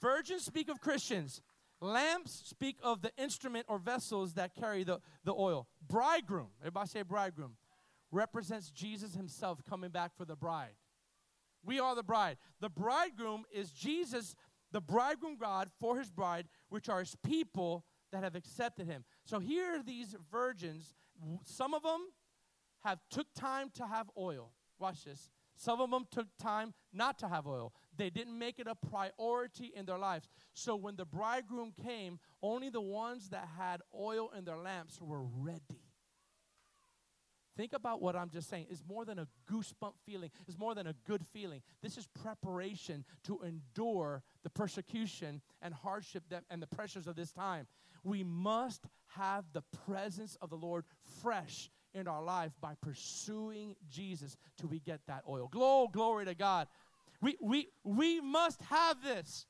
[0.00, 1.42] Virgins speak of Christians.
[1.80, 5.66] Lamps speak of the instrument or vessels that carry the, the oil.
[5.86, 7.56] Bridegroom, everybody say bridegroom,
[8.10, 10.76] represents Jesus himself coming back for the bride.
[11.64, 12.36] We are the bride.
[12.60, 14.34] The bridegroom is Jesus
[14.74, 19.04] the bridegroom God for his bride, which are his people that have accepted him.
[19.24, 20.96] So here are these virgins.
[21.44, 22.00] Some of them
[22.82, 24.50] have took time to have oil.
[24.80, 25.30] Watch this.
[25.56, 27.72] Some of them took time not to have oil.
[27.96, 30.28] They didn't make it a priority in their lives.
[30.54, 35.22] So when the bridegroom came, only the ones that had oil in their lamps were
[35.22, 35.84] ready.
[37.56, 38.66] Think about what I'm just saying.
[38.68, 41.62] It's more than a goosebump feeling, it's more than a good feeling.
[41.82, 47.32] This is preparation to endure the persecution and hardship that, and the pressures of this
[47.32, 47.66] time.
[48.04, 48.84] We must
[49.16, 50.84] have the presence of the Lord
[51.22, 55.48] fresh in our life by pursuing Jesus till we get that oil.
[55.50, 56.68] Glory, glory to God.
[57.20, 59.46] We, we, we must have this.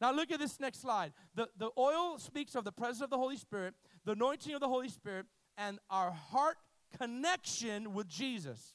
[0.00, 1.12] Now, look at this next slide.
[1.34, 4.68] The, the oil speaks of the presence of the Holy Spirit, the anointing of the
[4.68, 5.26] Holy Spirit,
[5.56, 6.56] and our heart
[6.98, 8.74] connection with Jesus.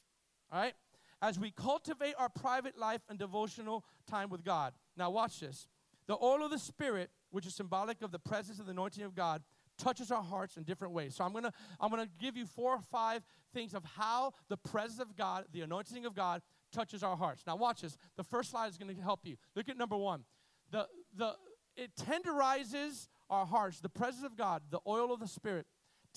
[0.50, 0.74] All right?
[1.22, 4.72] As we cultivate our private life and devotional time with God.
[4.96, 5.68] Now, watch this.
[6.06, 9.14] The oil of the Spirit, which is symbolic of the presence of the anointing of
[9.14, 9.42] God,
[9.78, 11.14] touches our hearts in different ways.
[11.16, 13.22] So I'm gonna I'm gonna give you four or five
[13.54, 17.44] things of how the presence of God, the anointing of God, touches our hearts.
[17.46, 17.96] Now watch this.
[18.16, 19.36] The first slide is gonna help you.
[19.56, 20.24] Look at number one.
[20.70, 21.34] The the
[21.76, 23.80] it tenderizes our hearts.
[23.80, 25.66] The presence of God, the oil of the Spirit,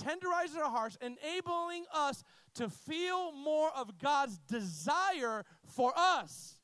[0.01, 2.23] tenderizes our hearts, enabling us
[2.55, 6.57] to feel more of God's desire for us.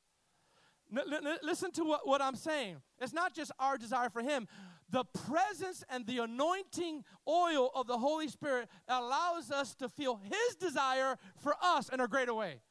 [0.91, 2.77] Listen to what, what I'm saying.
[2.99, 4.47] It's not just our desire for Him.
[4.91, 10.55] The presence and the anointing oil of the Holy Spirit allows us to feel His
[10.55, 12.61] desire for us in a greater way.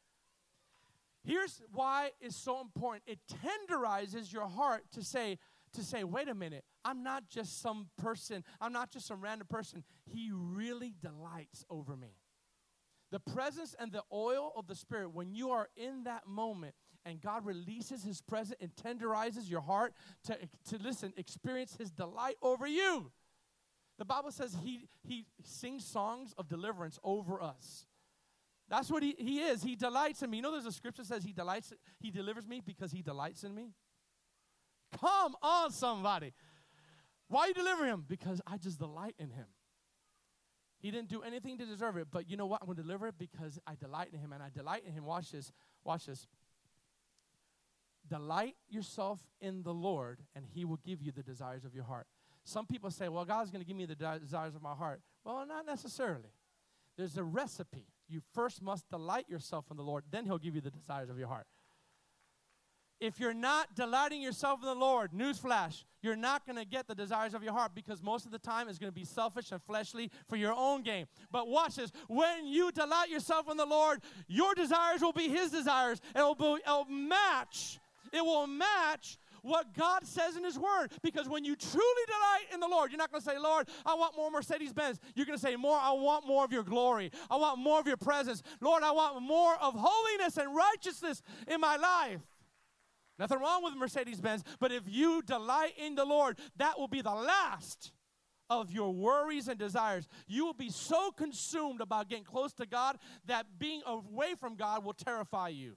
[1.25, 5.39] Here's why it's so important it tenderizes your heart to say,
[5.75, 9.47] to say, wait a minute, I'm not just some person, I'm not just some random
[9.47, 9.85] person.
[10.07, 12.17] He really delights over me.
[13.11, 17.21] The presence and the oil of the Spirit, when you are in that moment and
[17.21, 20.37] God releases His presence and tenderizes your heart to,
[20.71, 23.11] to listen, experience His delight over you.
[23.99, 27.87] The Bible says He, he sings songs of deliverance over us.
[28.69, 29.63] That's what he, he is.
[29.63, 30.39] He delights in me.
[30.39, 33.45] You know, there's a scripture that says he delights, he delivers me because he delights
[33.45, 33.73] in me.
[35.01, 36.33] Come on, somebody.
[37.29, 38.05] Why you deliver him?
[38.07, 39.47] Because I just delight in him.
[40.81, 42.61] He didn't do anything to deserve it, but you know what?
[42.63, 45.05] I'm going to deliver it because I delight in him, and I delight in him.
[45.05, 45.51] Watch this.
[45.83, 46.27] Watch this.
[48.09, 52.07] Delight yourself in the Lord, and he will give you the desires of your heart.
[52.45, 55.03] Some people say, well, God's going to give me the desires of my heart.
[55.25, 56.31] Well, not necessarily.
[56.97, 57.87] There's a recipe.
[58.09, 61.19] You first must delight yourself in the Lord, then He'll give you the desires of
[61.19, 61.47] your heart.
[63.01, 66.97] If you're not delighting yourself in the Lord, newsflash, you're not going to get the
[66.97, 69.63] desires of your heart because most of the time it's going to be selfish and
[69.63, 71.07] fleshly for your own gain.
[71.31, 75.51] But watch this when you delight yourself in the Lord, your desires will be His
[75.51, 76.01] desires.
[76.17, 77.79] It'll, be, it'll match.
[78.13, 80.89] It will match what God says in His Word.
[81.03, 83.95] Because when you truly delight in the Lord, you're not going to say, Lord, I
[83.95, 84.99] want more Mercedes Benz.
[85.15, 87.11] You're going to say, More, I want more of your glory.
[87.31, 88.43] I want more of your presence.
[88.61, 92.21] Lord, I want more of holiness and righteousness in my life.
[93.19, 97.03] Nothing wrong with Mercedes Benz, but if you delight in the Lord, that will be
[97.03, 97.91] the last
[98.49, 100.09] of your worries and desires.
[100.27, 104.85] You will be so consumed about getting close to God that being away from God
[104.85, 105.77] will terrify you.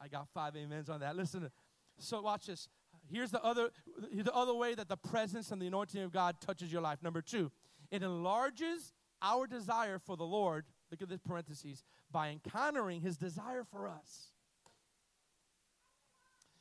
[0.00, 1.16] I got five amens on that.
[1.16, 1.50] Listen,
[1.98, 2.68] so watch this.
[3.10, 3.70] Here's the other
[4.12, 7.02] the other way that the presence and the anointing of God touches your life.
[7.02, 7.50] Number 2,
[7.90, 10.66] it enlarges our desire for the Lord.
[10.90, 14.32] Look at this parentheses by encountering his desire for us.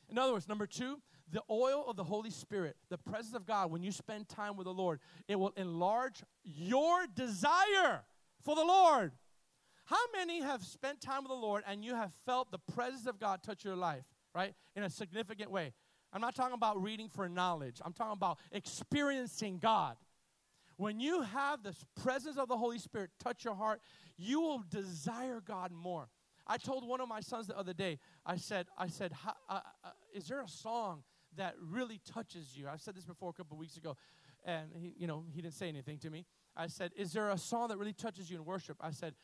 [0.10, 1.00] In other words, number 2,
[1.32, 4.66] the oil of the Holy Spirit, the presence of God, when you spend time with
[4.66, 8.04] the Lord, it will enlarge your desire
[8.44, 9.12] for the Lord.
[9.88, 13.20] How many have spent time with the Lord and you have felt the presence of
[13.20, 14.04] God touch your life?
[14.38, 14.54] right?
[14.76, 15.74] In a significant way.
[16.14, 19.98] I'm not talking about reading for knowledge, I'm talking about experiencing God.
[20.78, 23.82] When you have the presence of the Holy Spirit touch your heart,
[24.16, 26.08] you will desire God more.
[26.46, 29.32] I told one of my sons the other day, I said, I said, uh,
[29.84, 31.02] uh, is there a song
[31.36, 32.68] that really touches you?
[32.72, 33.98] I've said this before a couple weeks ago,
[34.46, 36.26] and he, you know, he didn't say anything to me.
[36.56, 38.78] I said, is there a song that really touches you in worship?
[38.80, 39.16] I said,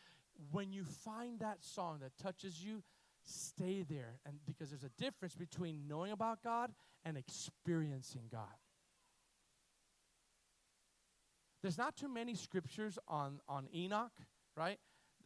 [0.52, 2.84] when you find that song that touches you,
[3.24, 6.72] stay there and because there's a difference between knowing about God
[7.06, 8.48] and experiencing God.
[11.62, 14.12] There's not too many scriptures on on Enoch,
[14.58, 14.78] right?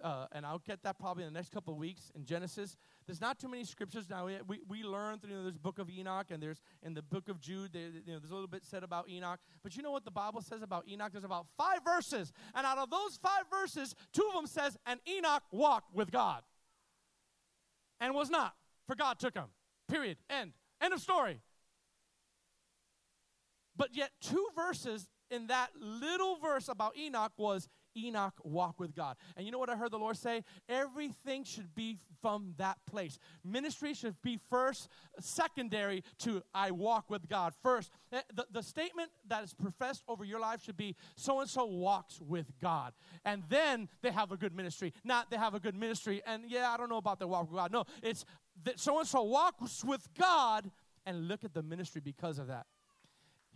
[0.03, 2.77] Uh, and I'll get that probably in the next couple of weeks in Genesis.
[3.07, 4.27] There's not too many scriptures now.
[4.45, 7.29] We, we, learn through you know, there's book of Enoch and there's in the book
[7.29, 7.71] of Jude.
[7.71, 9.39] There, you know, there's a little bit said about Enoch.
[9.63, 11.13] But you know what the Bible says about Enoch?
[11.13, 14.99] There's about five verses, and out of those five verses, two of them says, "And
[15.07, 16.43] Enoch walked with God."
[17.99, 18.55] and was not,
[18.87, 19.47] for God took him.
[19.87, 20.17] Period.
[20.29, 20.53] End.
[20.81, 21.41] End of story.
[23.75, 29.17] But yet, two verses in that little verse about Enoch was Enoch walk with God.
[29.35, 30.43] And you know what I heard the Lord say?
[30.69, 33.19] Everything should be from that place.
[33.43, 37.53] Ministry should be first, secondary to I walk with God.
[37.61, 41.49] First, eh, the, the statement that is professed over your life should be so and
[41.49, 42.93] so walks with God.
[43.25, 44.93] And then they have a good ministry.
[45.03, 47.57] Not they have a good ministry and yeah, I don't know about the walk with
[47.57, 47.71] God.
[47.71, 48.25] No, it's
[48.63, 50.69] that so and so walks with God
[51.05, 52.65] and look at the ministry because of that.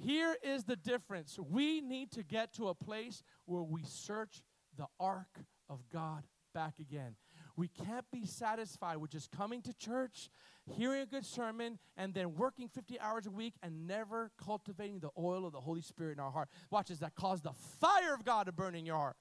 [0.03, 1.37] Here is the difference.
[1.37, 4.41] We need to get to a place where we search
[4.77, 7.15] the ark of God back again.
[7.55, 10.29] We can't be satisfied with just coming to church,
[10.75, 15.11] hearing a good sermon, and then working 50 hours a week and never cultivating the
[15.17, 16.49] oil of the Holy Spirit in our heart.
[16.71, 19.17] Watch this, that cause the fire of God to burn in your heart.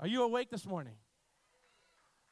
[0.00, 0.94] Are you awake this morning?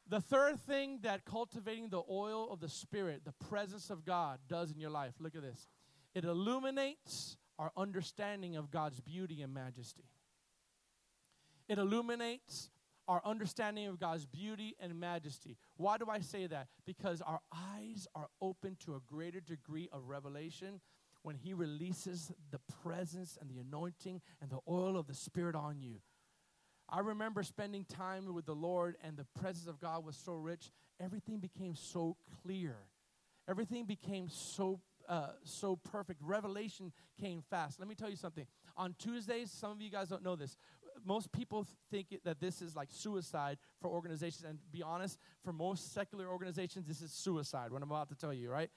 [0.09, 4.73] The third thing that cultivating the oil of the Spirit, the presence of God, does
[4.73, 5.69] in your life, look at this
[6.15, 10.05] it illuminates our understanding of God's beauty and majesty.
[11.69, 12.71] It illuminates
[13.09, 15.57] our understanding of God's beauty and majesty.
[15.77, 16.69] Why do I say that?
[16.87, 20.81] Because our eyes are open to a greater degree of revelation
[21.23, 25.81] when He releases the presence and the anointing and the oil of the Spirit on
[25.81, 26.01] you.
[26.89, 30.71] I remember spending time with the Lord, and the presence of God was so rich,
[31.01, 32.77] everything became so clear.
[33.49, 36.21] Everything became so uh, so perfect.
[36.23, 37.79] Revelation came fast.
[37.79, 38.47] Let me tell you something.
[38.77, 40.57] On Tuesdays, some of you guys don't know this.
[41.05, 44.45] Most people think that this is like suicide for organizations.
[44.49, 48.33] And be honest, for most secular organizations, this is suicide, what I'm about to tell
[48.33, 48.71] you, right?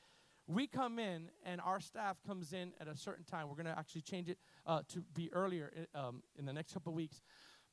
[0.48, 3.48] We come in and our staff comes in at a certain time.
[3.50, 6.94] We're going to actually change it uh, to be earlier um, in the next couple
[6.94, 7.22] weeks.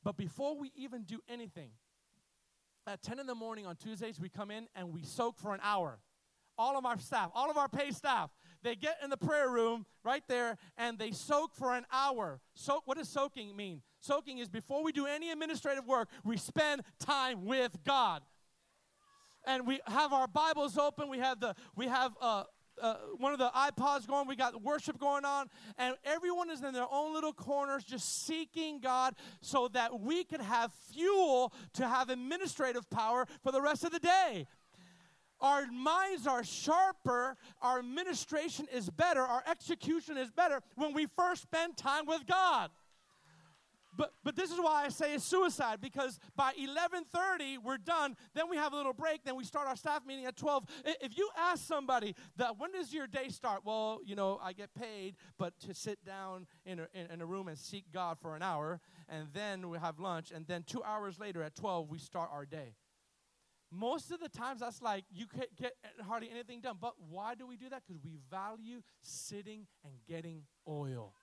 [0.03, 1.69] But before we even do anything,
[2.85, 5.59] at 10 in the morning on Tuesdays, we come in and we soak for an
[5.63, 5.99] hour.
[6.57, 8.29] All of our staff, all of our paid staff,
[8.63, 12.39] they get in the prayer room right there and they soak for an hour.
[12.55, 13.81] Soak, what does soaking mean?
[13.99, 18.21] Soaking is before we do any administrative work, we spend time with God.
[19.45, 21.09] And we have our Bibles open.
[21.09, 22.45] We have the we have uh,
[22.81, 24.27] uh, one of the iPods going.
[24.27, 25.47] We got worship going on,
[25.77, 30.41] and everyone is in their own little corners, just seeking God, so that we could
[30.41, 34.47] have fuel to have administrative power for the rest of the day.
[35.43, 41.43] Our minds are sharper, our administration is better, our execution is better when we first
[41.43, 42.71] spend time with God.
[43.95, 48.15] But, but this is why I say it's suicide because by 11:30 we're done.
[48.33, 49.23] Then we have a little break.
[49.23, 50.65] Then we start our staff meeting at 12.
[51.01, 53.61] If you ask somebody that when does your day start?
[53.63, 57.25] Well, you know I get paid, but to sit down in a, in, in a
[57.25, 60.81] room and seek God for an hour, and then we have lunch, and then two
[60.83, 62.73] hours later at 12 we start our day.
[63.75, 65.73] Most of the times that's like you can't get
[66.07, 66.77] hardly anything done.
[66.79, 67.81] But why do we do that?
[67.87, 71.13] Because we value sitting and getting oil.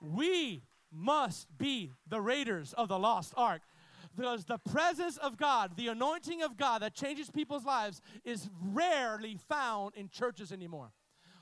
[0.00, 3.60] We must be the raiders of the lost ark.
[4.16, 9.38] Because the presence of God, the anointing of God that changes people's lives, is rarely
[9.48, 10.90] found in churches anymore.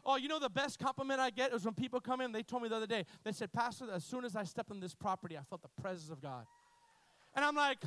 [0.05, 2.63] Oh, you know the best compliment I get is when people come in, they told
[2.63, 5.37] me the other day, they said, Pastor, as soon as I stepped on this property,
[5.37, 6.47] I felt the presence of God.
[7.35, 7.79] And I'm like,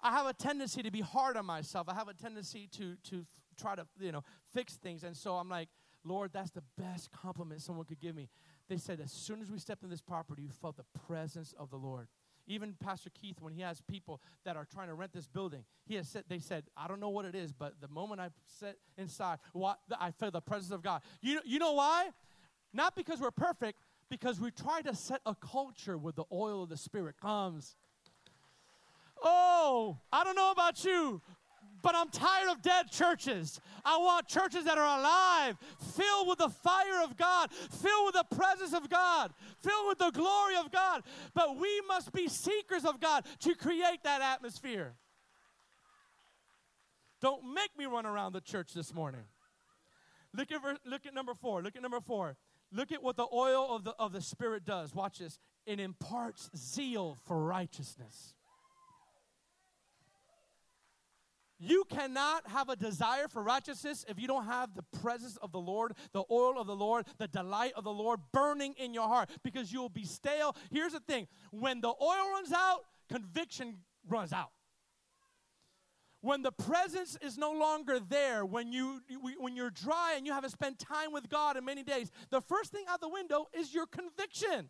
[0.00, 1.88] I have a tendency to be hard on myself.
[1.88, 5.02] I have a tendency to to try to, you know, fix things.
[5.02, 5.68] And so I'm like,
[6.04, 8.28] Lord, that's the best compliment someone could give me.
[8.68, 11.70] They said, as soon as we stepped in this property, you felt the presence of
[11.70, 12.08] the Lord.
[12.46, 15.96] Even Pastor Keith, when he has people that are trying to rent this building, he
[15.96, 18.28] has said, they said, I don't know what it is, but the moment I
[18.60, 19.38] sit inside,
[19.98, 21.02] I feel the presence of God.
[21.22, 22.10] You, you know why?
[22.72, 26.68] Not because we're perfect, because we try to set a culture where the oil of
[26.68, 27.74] the Spirit comes.
[29.22, 31.20] Oh, I don't know about you,
[31.82, 33.60] but I'm tired of dead churches.
[33.84, 35.56] I want churches that are alive,
[35.94, 40.10] filled with the fire of God, filled with the presence of God, filled with the
[40.10, 41.02] glory of God.
[41.34, 44.94] But we must be seekers of God to create that atmosphere.
[47.20, 49.22] Don't make me run around the church this morning.
[50.34, 51.62] Look at, look at number four.
[51.62, 52.36] Look at number four.
[52.72, 54.94] Look at what the oil of the, of the Spirit does.
[54.94, 55.38] Watch this.
[55.66, 58.34] It imparts zeal for righteousness.
[61.58, 65.58] You cannot have a desire for righteousness if you don't have the presence of the
[65.58, 69.30] Lord, the oil of the Lord, the delight of the Lord burning in your heart
[69.42, 70.54] because you'll be stale.
[70.70, 74.50] Here's the thing when the oil runs out, conviction runs out.
[76.20, 79.00] When the presence is no longer there, when, you,
[79.38, 82.72] when you're dry and you haven't spent time with God in many days, the first
[82.72, 84.68] thing out the window is your conviction.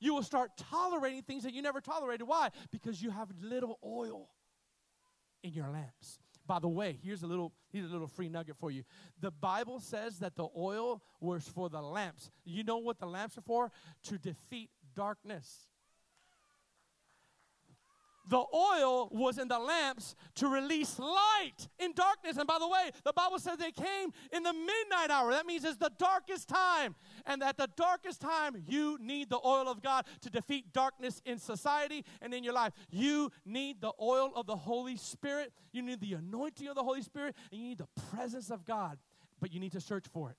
[0.00, 2.26] You will start tolerating things that you never tolerated.
[2.26, 2.50] Why?
[2.70, 4.28] Because you have little oil
[5.46, 6.18] in your lamps.
[6.46, 8.84] By the way, here's a little here's a little free nugget for you.
[9.20, 12.30] The Bible says that the oil was for the lamps.
[12.44, 13.72] You know what the lamps are for?
[14.04, 15.66] To defeat darkness.
[18.28, 22.36] The oil was in the lamps to release light in darkness.
[22.36, 25.30] And by the way, the Bible says they came in the midnight hour.
[25.30, 26.96] That means it's the darkest time.
[27.24, 31.38] And at the darkest time, you need the oil of God to defeat darkness in
[31.38, 32.72] society and in your life.
[32.90, 35.52] You need the oil of the Holy Spirit.
[35.72, 37.36] You need the anointing of the Holy Spirit.
[37.52, 38.98] And you need the presence of God.
[39.40, 40.36] But you need to search for it.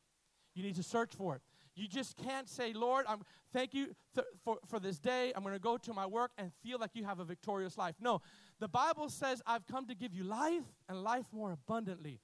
[0.56, 1.42] You need to search for it.
[1.78, 3.22] You just can't say, Lord, I'm
[3.54, 5.32] thank you th- for, for this day.
[5.36, 7.96] I'm going to go to my work and feel like you have a victorious life.
[8.02, 8.22] No,
[8.60, 12.20] the Bible says, I've come to give you life and life more abundantly.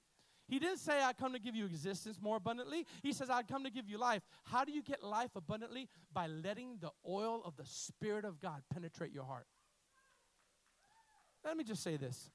[0.48, 2.84] He didn't say, I come to give you existence more abundantly.
[3.02, 4.22] He says, I come to give you life.
[4.42, 5.88] How do you get life abundantly?
[6.12, 9.46] By letting the oil of the Spirit of God penetrate your heart.
[11.44, 12.28] Let me just say this.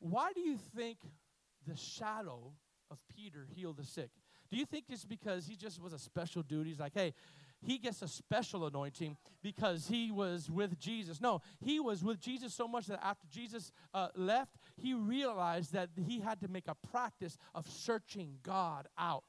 [0.00, 0.98] Why do you think
[1.66, 2.52] the shadow
[2.90, 4.10] of Peter healed the sick?
[4.50, 6.66] Do you think it's because he just was a special dude?
[6.66, 7.14] He's like, hey,
[7.60, 11.20] he gets a special anointing because he was with Jesus.
[11.20, 15.90] No, he was with Jesus so much that after Jesus uh, left, he realized that
[16.06, 19.24] he had to make a practice of searching God out.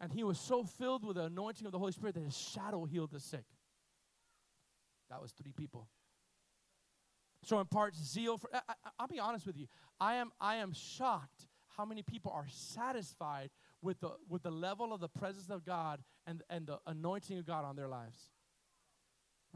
[0.00, 2.84] And he was so filled with the anointing of the Holy Spirit that his shadow
[2.84, 3.44] healed the sick.
[5.10, 5.86] That was three people.
[7.44, 8.48] So in part, zeal for.
[8.52, 8.60] I,
[8.98, 9.66] will be honest with you.
[10.00, 13.50] I am I am shocked how many people are satisfied
[13.84, 17.46] with the, with the level of the presence of God and, and the anointing of
[17.46, 18.30] God on their lives.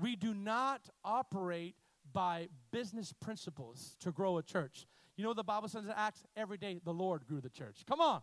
[0.01, 1.75] We do not operate
[2.13, 4.87] by business principles to grow a church.
[5.17, 6.25] You know the Bible says in Acts?
[6.37, 7.79] Every day the Lord grew the church.
[7.89, 8.21] Come on.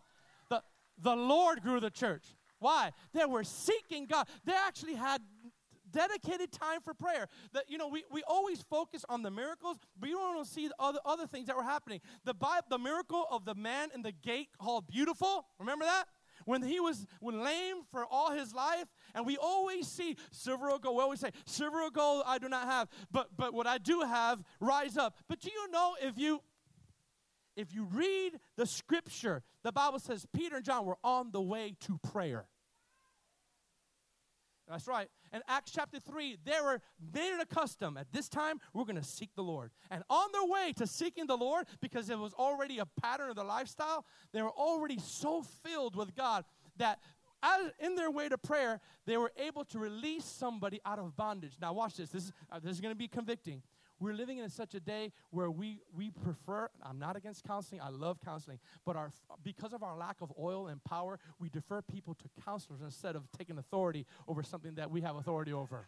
[0.48, 0.62] The,
[0.98, 2.24] the Lord grew the church.
[2.58, 2.92] Why?
[3.12, 4.26] They were seeking God.
[4.44, 5.20] They actually had
[5.90, 7.28] dedicated time for prayer.
[7.52, 10.52] That you know, we, we always focus on the miracles, but you don't want to
[10.52, 12.00] see the other other things that were happening.
[12.24, 15.46] The Bible, the miracle of the man in the gate called beautiful.
[15.58, 16.04] Remember that?
[16.44, 18.84] when he was when lame for all his life
[19.14, 22.46] and we always see silver or gold we always say silver or gold i do
[22.46, 26.18] not have but but what i do have rise up but do you know if
[26.18, 26.40] you
[27.56, 31.74] if you read the scripture the bible says peter and john were on the way
[31.80, 32.46] to prayer
[34.68, 35.08] that's right.
[35.36, 36.80] In Acts chapter 3, they were
[37.12, 37.98] made it a custom.
[37.98, 39.70] At this time, we're going to seek the Lord.
[39.90, 43.36] And on their way to seeking the Lord, because it was already a pattern of
[43.36, 46.46] their lifestyle, they were already so filled with God
[46.78, 47.00] that
[47.42, 51.52] as, in their way to prayer, they were able to release somebody out of bondage.
[51.60, 52.08] Now, watch this.
[52.08, 53.60] This is, uh, this is going to be convicting.
[53.98, 57.88] We're living in such a day where we, we prefer, I'm not against counseling, I
[57.88, 59.10] love counseling, but our,
[59.42, 63.30] because of our lack of oil and power, we defer people to counselors instead of
[63.36, 65.86] taking authority over something that we have authority over.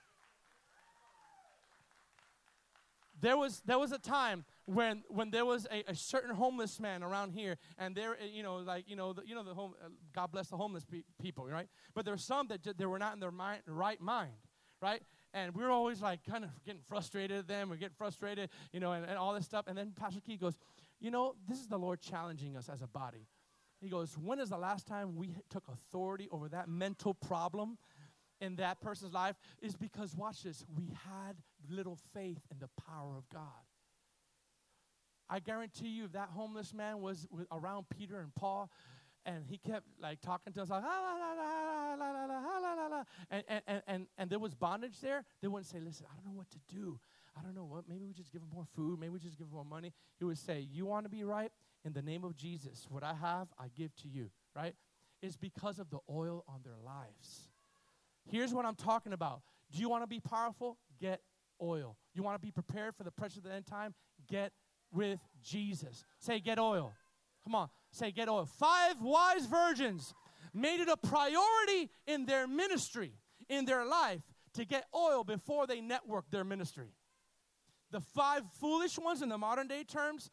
[3.20, 7.02] there was there was a time when when there was a, a, certain homeless man
[7.02, 9.88] around here and there you know like you know the, you know the home uh,
[10.14, 12.98] god bless the homeless pe- people right but there were some that j- they were
[12.98, 14.30] not in their mind, right mind
[14.80, 15.02] right
[15.34, 17.68] and we are always like kind of getting frustrated at them.
[17.70, 19.66] We get frustrated, you know, and, and all this stuff.
[19.66, 20.54] And then Pastor Key goes,
[21.00, 23.26] You know, this is the Lord challenging us as a body.
[23.80, 27.78] He goes, When is the last time we took authority over that mental problem
[28.40, 29.36] in that person's life?
[29.60, 31.36] Is because, watch this, we had
[31.68, 33.42] little faith in the power of God.
[35.30, 38.70] I guarantee you, if that homeless man was around Peter and Paul,
[39.26, 40.82] and he kept like talking to us like,
[43.30, 46.26] and, and, and, and, and there was bondage there, they wouldn't say, listen, I don't
[46.26, 46.98] know what to do.
[47.38, 49.46] I don't know what, maybe we just give him more food, maybe we just give
[49.46, 49.92] him more money.
[50.18, 51.52] He would say, you want to be right?
[51.84, 54.74] In the name of Jesus, what I have, I give to you, right?
[55.22, 57.48] It's because of the oil on their lives.
[58.30, 59.42] Here's what I'm talking about.
[59.70, 60.78] Do you want to be powerful?
[61.00, 61.20] Get
[61.62, 61.96] oil.
[62.14, 63.94] You want to be prepared for the pressure of the end time?
[64.28, 64.52] Get
[64.92, 66.04] with Jesus.
[66.18, 66.92] Say, get oil.
[67.44, 68.46] Come on, say, get oil.
[68.46, 70.14] Five wise virgins
[70.54, 73.12] made it a priority in their ministry,
[73.48, 74.22] in their life,
[74.54, 76.92] to get oil before they networked their ministry.
[77.90, 80.30] The five foolish ones, in the modern day terms,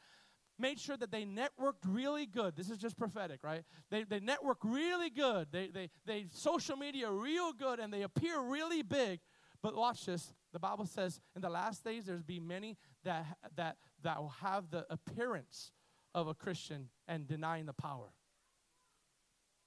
[0.57, 2.55] made sure that they networked really good.
[2.55, 3.63] This is just prophetic, right?
[3.89, 5.47] They, they network really good.
[5.51, 9.19] They, they, they social media real good and they appear really big.
[9.61, 10.33] But watch this.
[10.53, 14.69] The Bible says in the last days there's be many that, that, that will have
[14.69, 15.71] the appearance
[16.13, 18.07] of a Christian and denying the power.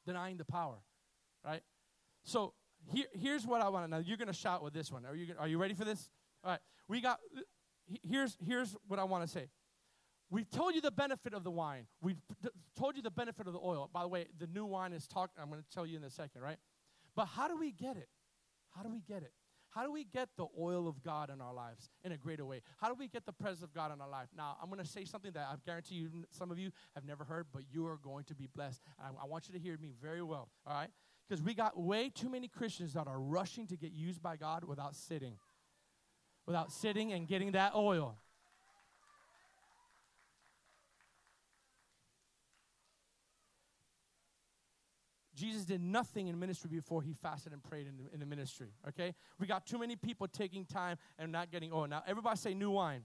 [0.07, 0.77] Denying the power,
[1.45, 1.63] right?
[2.25, 2.55] So
[2.93, 3.99] here, here's what I want to know.
[3.99, 5.05] You're going to shout with this one.
[5.05, 6.11] Are you, are you ready for this?
[6.45, 6.61] All right.
[6.89, 7.19] We got,
[8.03, 9.49] here's, here's what I want to say.
[10.31, 11.87] We've told you the benefit of the wine.
[12.03, 12.21] We've
[12.77, 13.89] told you the benefit of the oil.
[13.93, 15.31] By the way, the new wine is talk.
[15.41, 16.59] I'm going to tell you in a second, right?
[17.17, 18.09] But how do we get it?
[18.77, 19.33] How do we get it?
[19.79, 22.63] How do we get the oil of God in our lives in a greater way?
[22.79, 24.27] How do we get the presence of God in our life?
[24.37, 27.23] Now, I'm going to say something that I guarantee you, some of you have never
[27.23, 28.83] heard, but you are going to be blessed.
[28.99, 30.89] I, I want you to hear me very well, all right?
[31.29, 34.65] Because we got way too many Christians that are rushing to get used by God
[34.65, 35.37] without sitting,
[36.45, 38.19] without sitting and getting that oil.
[45.39, 48.73] Jesus did nothing in ministry before he fasted and prayed in the, in the ministry.
[48.89, 49.15] Okay?
[49.39, 51.87] We got too many people taking time and not getting oil.
[51.87, 53.05] Now, everybody say new wine.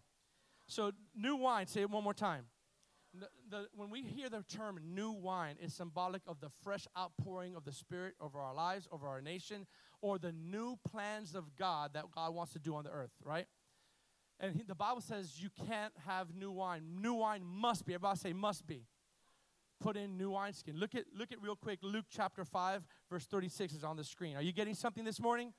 [0.65, 2.45] So, new wine, say it one more time.
[3.13, 7.55] The, the, when we hear the term new wine, it's symbolic of the fresh outpouring
[7.55, 9.67] of the Spirit over our lives, over our nation,
[10.01, 13.45] or the new plans of God that God wants to do on the earth, right?
[14.39, 16.83] And he, the Bible says you can't have new wine.
[16.99, 17.93] New wine must be.
[17.93, 18.87] Everybody say must be
[19.79, 20.77] put in new wineskin.
[20.77, 24.35] Look at look at real quick Luke chapter 5 verse 36 is on the screen.
[24.35, 25.53] Are you getting something this morning?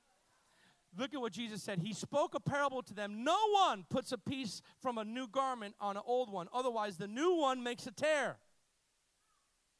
[0.97, 1.79] Look at what Jesus said.
[1.79, 3.23] He spoke a parable to them.
[3.23, 6.47] No one puts a piece from a new garment on an old one.
[6.53, 8.37] Otherwise, the new one makes a tear.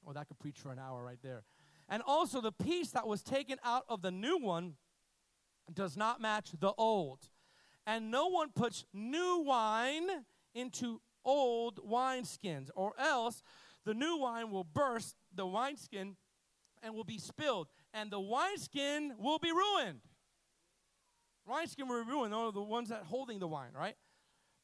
[0.04, 1.44] Well, that could preach for an hour right there.
[1.88, 4.74] And also, the piece that was taken out of the new one
[5.74, 7.30] does not match the old.
[7.88, 10.08] And no one puts new wine
[10.54, 13.42] into old wineskins, or else
[13.86, 16.16] the new wine will burst the wineskin
[16.84, 20.02] and will be spilled, and the wineskin will be ruined.
[21.48, 23.96] Wineskin will be ruined, are the ones that holding the wine, right?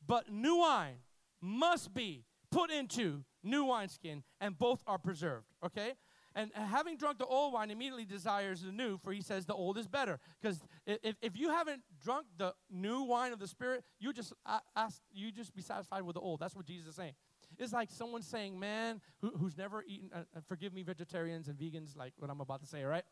[0.06, 0.98] But new wine
[1.40, 5.94] must be put into new wineskin, and both are preserved, okay?
[6.34, 9.78] And having drunk the old wine immediately desires the new, for he says the old
[9.78, 10.18] is better.
[10.42, 14.32] Because if, if you haven't drunk the new wine of the Spirit, you just
[14.76, 16.40] ask, you just be satisfied with the old.
[16.40, 17.14] That's what Jesus is saying.
[17.62, 21.60] It's like someone saying, man, who, who's never eaten, uh, uh, forgive me, vegetarians and
[21.60, 23.04] vegans, like what I'm about to say, right?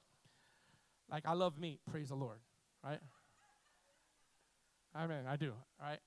[1.09, 2.39] Like, I love meat, praise the Lord,
[2.83, 2.99] right?
[4.95, 5.99] I mean, I do, right?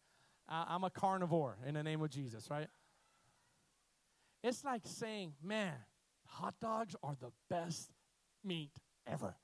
[0.48, 2.66] I, I'm a carnivore in the name of Jesus, right?
[4.42, 5.74] It's like saying, man,
[6.26, 7.92] hot dogs are the best
[8.42, 8.72] meat
[9.06, 9.36] ever,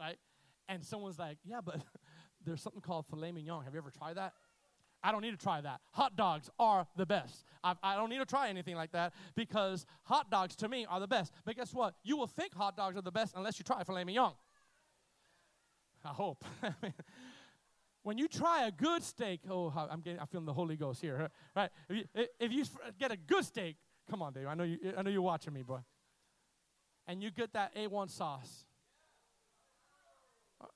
[0.00, 0.18] right?
[0.68, 1.80] And someone's like, yeah, but
[2.44, 3.62] there's something called filet mignon.
[3.62, 4.32] Have you ever tried that?
[5.06, 5.80] I don't need to try that.
[5.92, 7.44] Hot dogs are the best.
[7.62, 10.98] I, I, don't need to try anything like that because hot dogs to me are
[10.98, 11.32] the best.
[11.44, 11.94] But guess what?
[12.02, 14.32] You will think hot dogs are the best unless you try filet mignon.
[16.04, 16.44] I hope.
[18.02, 21.30] when you try a good steak, oh, I'm getting, I'm feeling the Holy Ghost here,
[21.54, 21.70] right?
[21.88, 22.64] If you, if you
[22.98, 23.76] get a good steak,
[24.10, 24.48] come on, Dave.
[24.48, 24.78] I know you.
[24.98, 25.78] I know you're watching me, boy.
[27.06, 28.64] And you get that A1 sauce,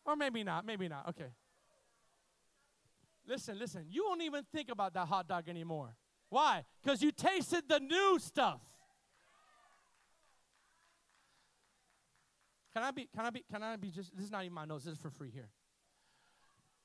[0.07, 0.65] or maybe not.
[0.65, 1.09] Maybe not.
[1.09, 1.33] Okay.
[3.27, 3.87] Listen, listen.
[3.89, 5.97] You won't even think about that hot dog anymore.
[6.29, 6.65] Why?
[6.83, 8.61] Because you tasted the new stuff.
[12.73, 14.65] Can I be, can I be, can I be just, this is not even my
[14.65, 15.49] notes, this is for free here.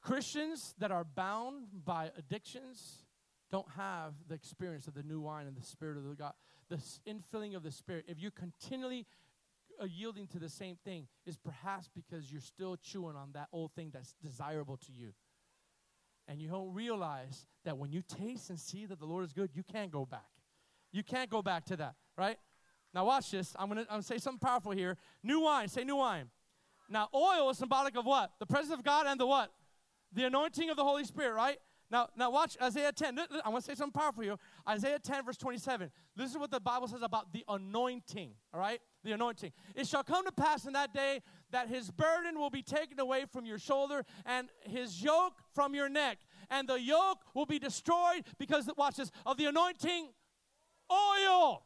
[0.01, 3.05] Christians that are bound by addictions
[3.51, 6.33] don't have the experience of the new wine and the Spirit of the God,
[6.69, 6.77] the
[7.07, 8.05] infilling of the Spirit.
[8.07, 9.05] If you're continually
[9.79, 13.71] uh, yielding to the same thing, is perhaps because you're still chewing on that old
[13.73, 15.13] thing that's desirable to you.
[16.27, 19.51] And you don't realize that when you taste and see that the Lord is good,
[19.53, 20.25] you can't go back.
[20.91, 22.37] You can't go back to that, right?
[22.93, 23.53] Now, watch this.
[23.59, 24.97] I'm to I'm gonna say something powerful here.
[25.21, 25.67] New wine.
[25.67, 26.29] Say new wine.
[26.89, 28.31] Now, oil is symbolic of what?
[28.39, 29.51] The presence of God and the what?
[30.13, 31.57] The anointing of the Holy Spirit, right?
[31.91, 33.19] Now, now watch Isaiah 10.
[33.43, 34.37] I want to say something powerful here.
[34.67, 35.91] Isaiah 10, verse 27.
[36.15, 38.79] This is what the Bible says about the anointing, all right?
[39.03, 39.51] The anointing.
[39.75, 41.21] It shall come to pass in that day
[41.55, 45.87] that his burden will be taken away from your shoulder and his yoke from your
[45.87, 46.17] neck.
[46.49, 50.09] And the yoke will be destroyed because, watch this, of the anointing
[50.91, 51.63] oil.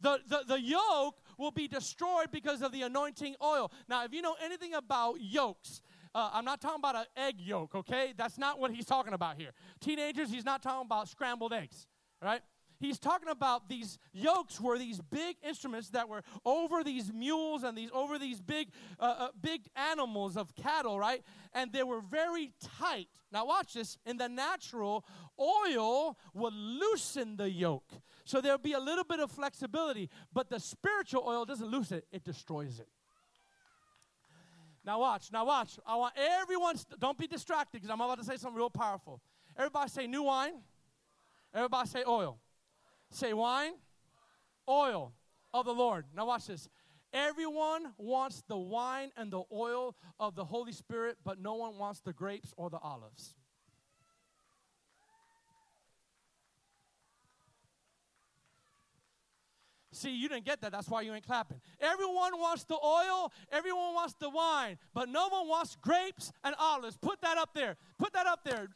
[0.00, 3.70] The, the, the yoke will be destroyed because of the anointing oil.
[3.90, 5.82] Now, if you know anything about yokes,
[6.14, 8.14] uh, I'm not talking about an egg yolk, okay?
[8.16, 9.50] That's not what he's talking about here.
[9.80, 11.86] Teenagers, he's not talking about scrambled eggs,
[12.22, 12.40] right?
[12.84, 17.76] He's talking about these yokes were these big instruments that were over these mules and
[17.76, 18.68] these over these big
[19.00, 21.22] uh, uh, big animals of cattle, right?
[21.54, 23.08] And they were very tight.
[23.32, 23.96] Now watch this.
[24.04, 25.04] In the natural,
[25.40, 27.90] oil would loosen the yoke.
[28.24, 32.06] So there'll be a little bit of flexibility, but the spiritual oil doesn't loosen it,
[32.12, 32.88] it destroys it.
[34.84, 35.78] Now watch, now watch.
[35.86, 39.22] I want everyone, st- don't be distracted because I'm about to say something real powerful.
[39.56, 40.54] Everybody say new wine.
[41.54, 42.38] Everybody say oil.
[43.14, 43.74] Say wine,
[44.68, 45.12] oil
[45.52, 46.04] of the Lord.
[46.16, 46.68] Now watch this.
[47.12, 52.00] Everyone wants the wine and the oil of the Holy Spirit, but no one wants
[52.00, 53.36] the grapes or the olives.
[59.92, 60.72] See, you didn't get that.
[60.72, 61.60] That's why you ain't clapping.
[61.80, 66.96] Everyone wants the oil, everyone wants the wine, but no one wants grapes and olives.
[66.96, 67.76] Put that up there.
[67.96, 68.70] Put that up there.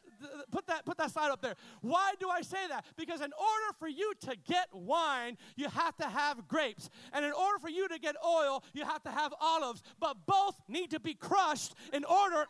[0.51, 1.55] Put that put that slide up there.
[1.81, 2.85] Why do I say that?
[2.97, 6.89] Because in order for you to get wine, you have to have grapes.
[7.13, 9.81] And in order for you to get oil, you have to have olives.
[9.99, 12.45] But both need to be crushed in order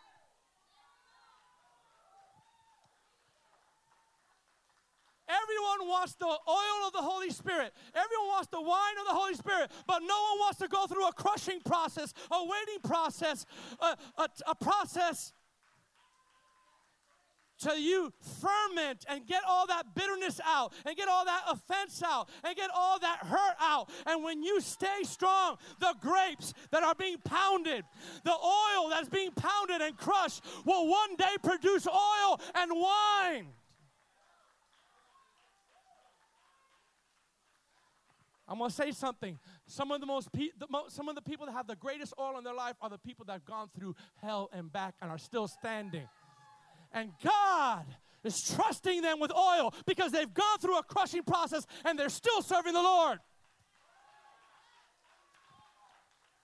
[5.29, 7.71] Everyone wants the oil of the Holy Spirit.
[7.93, 11.07] Everyone wants the wine of the Holy Spirit, but no one wants to go through
[11.07, 13.45] a crushing process, a waiting process,
[13.79, 15.33] a, a, a process
[17.59, 22.29] till you ferment and get all that bitterness out and get all that offense out
[22.43, 23.89] and get all that hurt out.
[24.05, 27.83] And when you stay strong, the grapes that are being pounded,
[28.23, 33.47] the oil that's being pounded and crushed will one day produce oil and wine.
[38.49, 39.37] I'm going to say something.
[39.67, 42.15] Some of the most pe- the mo- some of the people that have the greatest
[42.19, 45.11] oil in their life are the people that have gone through hell and back and
[45.11, 46.07] are still standing.
[46.91, 47.85] And God
[48.23, 52.41] is trusting them with oil because they've gone through a crushing process and they're still
[52.41, 53.19] serving the Lord.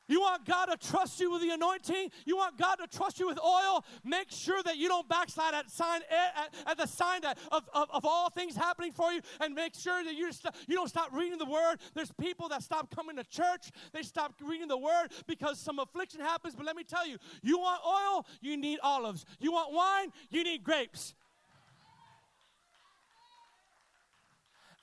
[0.07, 2.11] You want God to trust you with the anointing?
[2.25, 3.83] You want God to trust you with oil?
[4.03, 7.89] Make sure that you don't backslide at, sign, eh, at, at the sign of, of,
[7.91, 11.09] of, all things happening for you and make sure that you, st- you don't stop
[11.11, 11.77] reading the word.
[11.95, 13.71] There's people that stop coming to church.
[13.93, 16.55] They stop reading the word because some affliction happens.
[16.55, 18.27] But let me tell you, you want oil?
[18.41, 19.25] You need olives.
[19.39, 20.11] You want wine?
[20.29, 21.15] You need grapes.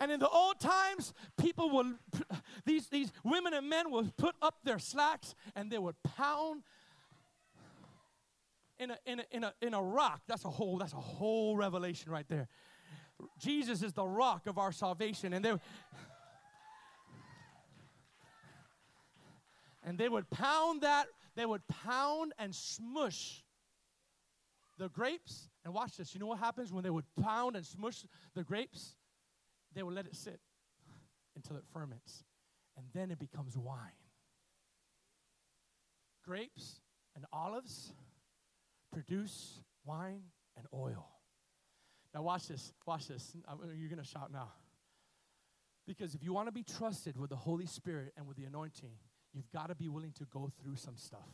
[0.03, 1.94] And in the old times, people would,
[2.64, 6.64] these, these women and men would put up their slacks and they would pound
[8.80, 10.22] in a, in a, in a, in a rock.
[10.26, 12.48] That's a whole, that's a whole revelation right there.
[13.38, 15.34] Jesus is the rock of our salvation.
[15.34, 15.55] And they,
[19.84, 23.44] and they would pound that, they would pound and smush
[24.78, 26.12] the grapes, and watch this.
[26.12, 28.96] You know what happens when they would pound and smush the grapes?
[29.75, 30.41] They will let it sit
[31.35, 32.25] until it ferments,
[32.77, 33.79] and then it becomes wine.
[36.25, 36.81] Grapes
[37.16, 37.93] and olives
[38.93, 40.23] produce wine
[40.57, 41.09] and oil.
[42.14, 42.73] Now, watch this.
[42.87, 43.35] Watch this.
[43.75, 44.53] You're going to shout now.
[45.87, 48.93] Because if you want to be trusted with the Holy Spirit and with the anointing,
[49.33, 51.29] you've got to be willing to go through some stuff.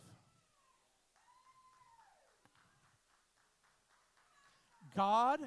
[4.96, 5.40] God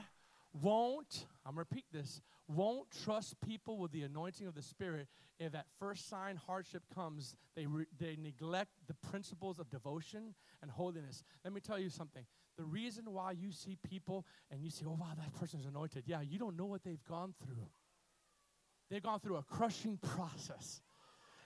[0.62, 5.08] won't, I'm going to repeat this, won't trust people with the anointing of the Spirit
[5.40, 10.70] if at first sign hardship comes, they, re, they neglect the principles of devotion and
[10.70, 11.24] holiness.
[11.44, 12.24] Let me tell you something.
[12.58, 16.22] The reason why you see people and you say, oh, wow, that person's anointed, yeah,
[16.22, 17.68] you don't know what they've gone through.
[18.90, 20.82] They've gone through a crushing process.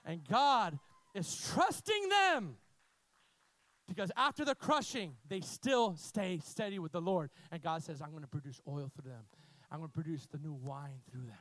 [0.04, 0.78] And God
[1.14, 2.56] is trusting them
[3.88, 7.30] because after the crushing, they still stay steady with the Lord.
[7.52, 9.24] And God says, I'm going to produce oil through them,
[9.76, 11.36] I'm going to produce the new wine through them.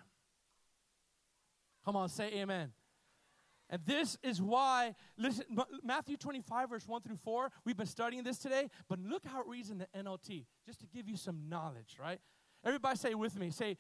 [1.86, 2.73] Come on, say amen.
[3.69, 5.45] And this is why, listen,
[5.81, 9.47] Matthew 25, verse 1 through 4, we've been studying this today, but look how it
[9.47, 12.19] reads in the NLT, just to give you some knowledge, right?
[12.65, 13.51] Everybody say with me.
[13.51, 13.77] Say,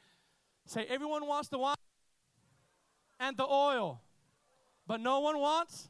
[0.65, 1.75] say, everyone wants the wine
[3.19, 4.01] and the oil,
[4.87, 5.89] but no one wants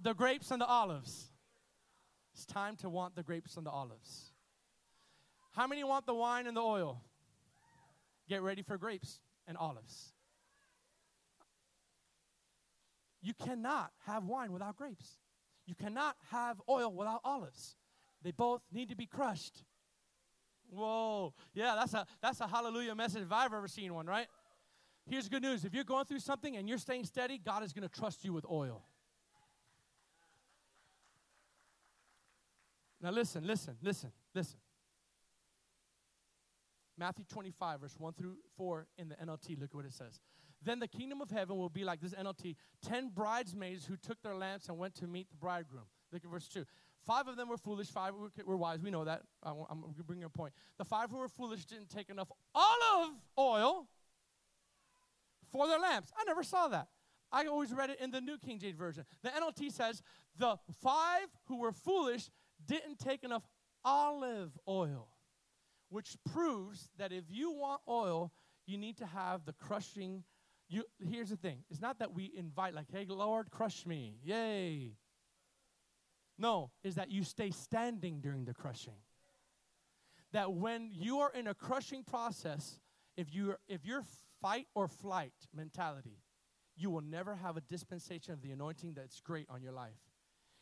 [0.00, 1.32] the grapes and the olives.
[2.34, 4.30] It's time to want the grapes and the olives.
[5.50, 7.02] How many want the wine and the oil?
[8.30, 9.18] Get ready for grapes
[9.48, 10.12] and olives.
[13.20, 15.18] You cannot have wine without grapes.
[15.66, 17.74] You cannot have oil without olives.
[18.22, 19.64] They both need to be crushed.
[20.70, 21.34] Whoa.
[21.54, 24.28] Yeah, that's a that's a hallelujah message if I've ever seen one, right?
[25.06, 25.64] Here's good news.
[25.64, 28.32] If you're going through something and you're staying steady, God is going to trust you
[28.32, 28.84] with oil.
[33.02, 34.60] Now listen, listen, listen, listen.
[37.00, 40.20] Matthew 25, verse 1 through 4 in the NLT, look at what it says.
[40.62, 44.36] Then the kingdom of heaven will be like this NLT 10 bridesmaids who took their
[44.36, 45.86] lamps and went to meet the bridegroom.
[46.12, 46.66] Look at verse 2.
[47.06, 48.12] Five of them were foolish, five
[48.44, 48.82] were, wise.
[48.82, 49.22] We know that.
[49.42, 50.52] I'm, I'm going to bring a point.
[50.76, 53.88] The five who were foolish didn't take enough olive oil
[55.50, 56.12] for their lamps.
[56.18, 56.88] I never saw that.
[57.32, 59.04] I always read it in the New King James Version.
[59.22, 60.02] The NLT says
[60.36, 62.28] the five who were foolish
[62.66, 63.44] didn't take enough
[63.84, 65.08] olive oil,
[65.90, 68.32] which proves that if you want oil,
[68.66, 70.24] you need to have the crushing.
[70.68, 74.16] You, here's the thing it's not that we invite, like, hey, Lord, crush me.
[74.24, 74.92] Yay.
[76.38, 78.94] No, is that you stay standing during the crushing.
[80.32, 82.78] That when you are in a crushing process,
[83.16, 84.04] if you're if you're
[84.40, 86.22] fight or flight mentality,
[86.76, 89.98] you will never have a dispensation of the anointing that's great on your life.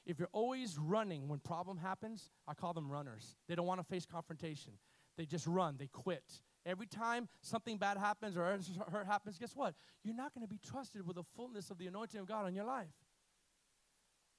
[0.04, 3.36] If you're always running when problem happens, I call them runners.
[3.46, 4.72] They don't want to face confrontation.
[5.18, 6.22] They just run, they quit.
[6.64, 8.58] Every time something bad happens or
[8.90, 9.74] hurt happens, guess what?
[10.04, 12.54] You're not going to be trusted with the fullness of the anointing of God on
[12.54, 12.86] your life.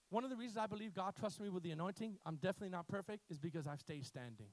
[0.09, 2.88] One of the reasons I believe God trusts me with the anointing, I'm definitely not
[2.88, 4.47] perfect, is because I've stayed standing.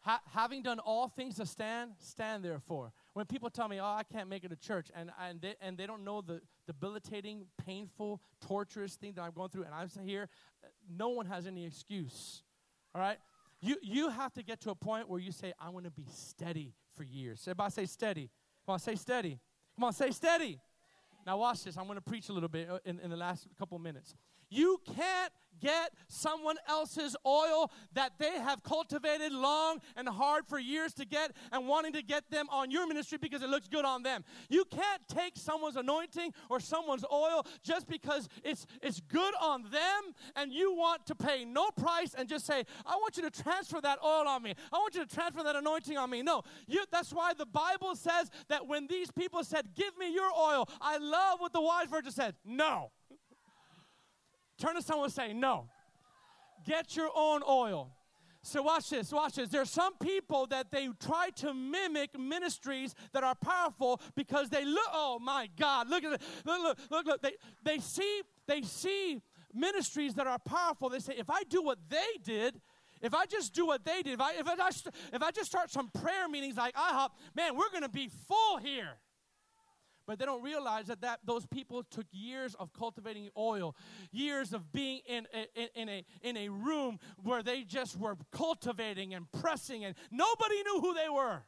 [0.00, 2.92] Ha- having done all things to stand, stand therefore.
[3.12, 5.76] When people tell me, oh, I can't make it to church, and, and, they, and
[5.76, 10.28] they don't know the debilitating, painful, torturous thing that I'm going through, and I'm here,
[10.64, 12.42] uh, no one has any excuse.
[12.98, 13.18] All right?
[13.60, 16.06] You, you have to get to a point where you say, I want to be
[16.12, 17.42] steady for years.
[17.46, 18.30] Everybody say steady.
[18.66, 19.38] Come on, say steady.
[19.76, 20.58] Come on, say steady.
[21.24, 21.76] Now, watch this.
[21.76, 24.16] I'm going to preach a little bit uh, in, in the last couple minutes.
[24.50, 30.92] You can't get someone else's oil that they have cultivated long and hard for years
[30.94, 34.02] to get and wanting to get them on your ministry because it looks good on
[34.02, 34.24] them.
[34.48, 40.14] You can't take someone's anointing or someone's oil just because it's it's good on them
[40.36, 43.80] and you want to pay no price and just say, "I want you to transfer
[43.80, 44.54] that oil on me.
[44.72, 46.42] I want you to transfer that anointing on me." No.
[46.66, 50.68] You that's why the Bible says that when these people said, "Give me your oil."
[50.80, 52.36] I love what the wise virgin said.
[52.44, 52.92] No.
[54.58, 55.68] Turn to someone and say, No.
[56.66, 57.92] Get your own oil.
[58.42, 59.48] So watch this, watch this.
[59.48, 64.88] There's some people that they try to mimic ministries that are powerful because they look,
[64.92, 66.22] oh my God, look at it.
[66.44, 67.22] Look, look, look, look.
[67.22, 67.32] They,
[67.64, 69.20] they see, they see
[69.52, 70.88] ministries that are powerful.
[70.88, 72.60] They say, if I do what they did,
[73.02, 74.68] if I just do what they did, if I, if I,
[75.12, 78.58] if I just start some prayer meetings like IHOP, man, we're going to be full
[78.58, 78.94] here
[80.08, 83.76] but they don't realize that, that those people took years of cultivating oil,
[84.10, 88.16] years of being in a, in, in, a, in a room where they just were
[88.32, 91.42] cultivating and pressing, and nobody knew who they were.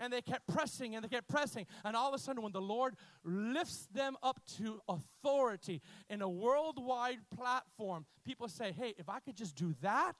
[0.00, 1.66] And they kept pressing and they kept pressing.
[1.84, 6.28] And all of a sudden, when the Lord lifts them up to authority in a
[6.28, 10.16] worldwide platform, people say, hey, if I could just do that,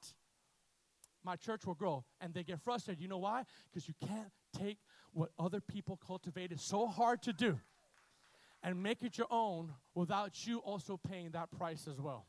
[1.24, 2.04] my church will grow.
[2.20, 3.02] And they get frustrated.
[3.02, 3.44] You know why?
[3.70, 4.78] Because you can't take
[5.12, 7.58] what other people cultivated so hard to do
[8.62, 12.26] and make it your own without you also paying that price as well.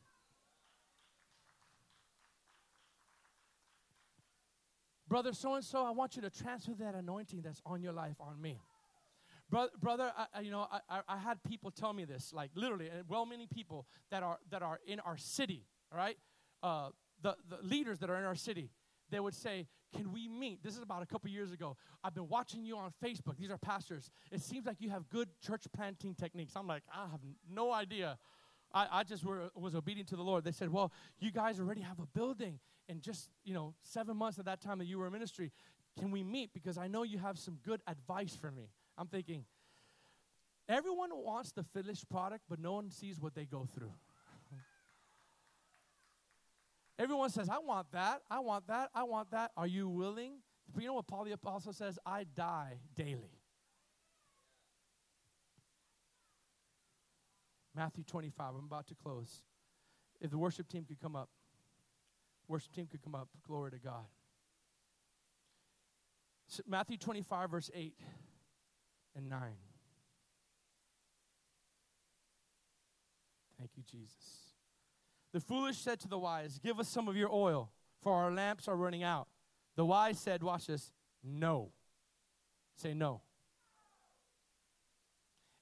[5.08, 8.16] Brother so and so, I want you to transfer that anointing that's on your life
[8.20, 8.60] on me.
[9.48, 13.08] Brother, brother I, you know, I, I had people tell me this, like literally, and
[13.08, 16.18] well, many people that are that are in our city, all right,
[16.64, 16.88] uh,
[17.22, 18.70] the the leaders that are in our city,
[19.10, 21.76] they would say, "Can we meet?" This is about a couple years ago.
[22.02, 23.36] I've been watching you on Facebook.
[23.38, 24.10] These are pastors.
[24.30, 26.54] It seems like you have good church planting techniques.
[26.56, 28.18] I'm like, I have no idea.
[28.74, 30.44] I, I just were, was obedient to the Lord.
[30.44, 34.38] They said, "Well, you guys already have a building." in just, you know, seven months
[34.38, 35.50] at that time that you were in ministry,
[35.98, 36.52] can we meet?
[36.52, 38.68] Because I know you have some good advice for me.
[38.98, 39.44] I'm thinking,
[40.68, 43.92] everyone wants the finished product, but no one sees what they go through.
[46.98, 49.52] Everyone says, I want that, I want that, I want that.
[49.56, 50.38] Are you willing?
[50.72, 51.98] But you know what Paul the Apostle says?
[52.06, 53.40] I die daily.
[57.74, 59.42] Matthew 25, I'm about to close.
[60.20, 61.28] If the worship team could come up.
[62.48, 63.28] Worship team could come up.
[63.46, 64.06] Glory to God.
[66.48, 67.94] So Matthew 25, verse 8
[69.16, 69.40] and 9.
[73.58, 74.45] Thank you, Jesus.
[75.36, 77.70] The foolish said to the wise, Give us some of your oil,
[78.00, 79.28] for our lamps are running out.
[79.74, 81.72] The wise said, Watch this, no.
[82.74, 83.20] Say no.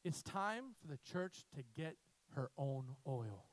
[0.05, 1.97] It's time for the church to get
[2.37, 3.47] her own oil.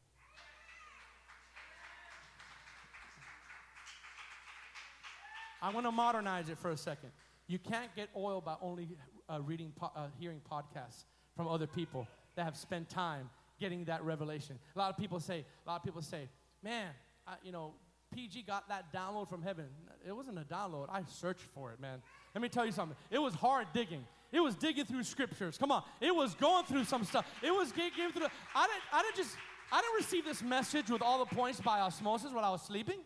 [5.60, 7.10] I want to modernize it for a second.
[7.48, 8.90] You can't get oil by only
[9.28, 11.06] uh, reading, po- uh, hearing podcasts
[11.36, 13.32] from other people that have spent time
[13.62, 14.60] getting that revelation.
[14.76, 16.28] A lot of people say, a lot of people say,
[16.62, 16.90] man,
[17.26, 17.76] I, you know,
[18.14, 19.68] PG got that download from heaven.
[20.06, 20.88] It wasn't a download.
[20.90, 22.02] I searched for it, man.
[22.36, 22.98] Let me tell you something.
[23.10, 24.04] It was hard digging.
[24.34, 25.58] It was digging through scriptures.
[25.58, 25.84] Come on.
[26.02, 27.26] It was going through some stuff.
[27.42, 28.28] It was getting through.
[28.56, 28.84] I didn't.
[28.92, 29.38] I didn't just.
[29.72, 33.00] I didn't receive this message with all the points by osmosis while I was sleeping.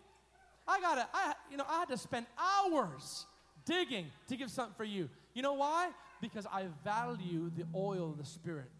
[0.67, 3.27] I gotta, I, you know, I had to spend hours
[3.65, 5.09] digging to give something for you.
[5.35, 5.91] You know why?
[6.21, 8.71] Because I value the oil of the Spirit.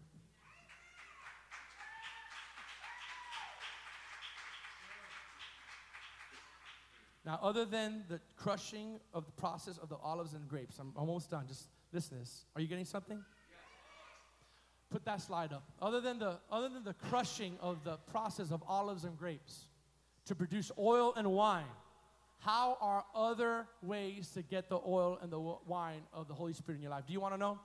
[7.26, 11.28] Now, other than the crushing of the process of the olives and grapes, I'm almost
[11.28, 11.46] done.
[11.48, 12.44] Just listen to this.
[12.54, 13.20] Are you getting something?
[14.90, 15.64] Put that slide up.
[15.82, 19.66] Other than the other than the crushing of the process of olives and grapes,
[20.26, 21.64] to produce oil and wine.
[22.38, 26.76] How are other ways to get the oil and the wine of the Holy Spirit
[26.76, 27.06] in your life?
[27.06, 27.58] Do you want to know?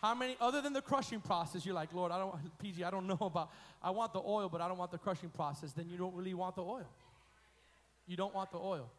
[0.00, 3.06] How many, other than the crushing process, you're like, Lord, I don't, PG, I don't
[3.06, 3.50] know about,
[3.82, 5.72] I want the oil, but I don't want the crushing process.
[5.72, 6.86] Then you don't really want the oil.
[8.06, 8.90] You don't want the oil.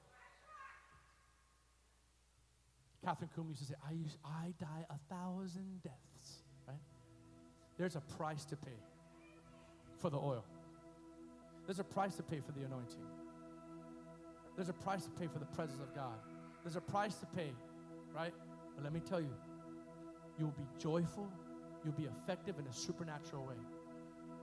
[3.06, 6.78] Kathryn Kuhlman used to say, I, use, I die a thousand deaths, right?
[7.78, 8.80] There's a price to pay
[10.00, 10.44] for the oil.
[11.68, 13.06] There's a price to pay for the anointing.
[14.56, 16.18] There's a price to pay for the presence of God.
[16.64, 17.52] There's a price to pay,
[18.14, 18.34] right?
[18.76, 19.34] But let me tell you,
[20.40, 21.30] you'll be joyful,
[21.84, 23.56] you'll be effective in a supernatural way.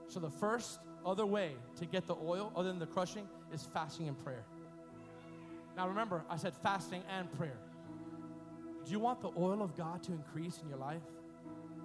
[0.07, 4.07] So, the first other way to get the oil, other than the crushing, is fasting
[4.07, 4.45] and prayer.
[5.75, 7.57] Now, remember, I said fasting and prayer.
[8.85, 11.01] Do you want the oil of God to increase in your life?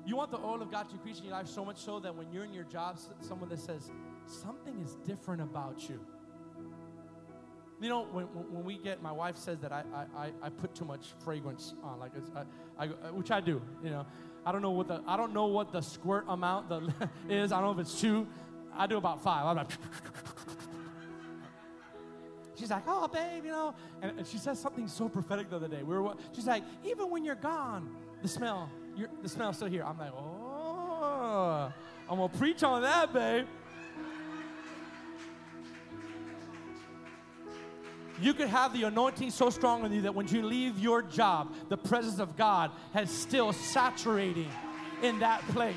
[0.04, 2.14] You want the oil of God to increase in your life so much so that
[2.14, 3.90] when you're in your job, someone that says,
[4.26, 6.00] something is different about you.
[7.80, 9.84] You know, when, when we get, my wife says that I,
[10.16, 13.62] I, I put too much fragrance on, like I, I, which I do.
[13.84, 14.06] You know,
[14.44, 16.92] I don't know what the I don't know what the squirt amount the
[17.28, 17.52] is.
[17.52, 18.26] I don't know if it's two.
[18.76, 19.46] I do about five.
[19.46, 19.70] I'm like.
[22.58, 23.74] She's like, oh, babe, you know.
[24.02, 25.82] And, and, she says something so prophetic the other day.
[25.82, 28.70] We were, she's like, even when you're gone, the smell,
[29.22, 29.84] the smell's still here.
[29.84, 31.72] I'm like, oh,
[32.10, 33.46] I'm gonna preach on that, babe.
[38.20, 41.54] You could have the anointing so strong on you that when you leave your job,
[41.68, 44.50] the presence of God has still saturating
[45.02, 45.76] in that place.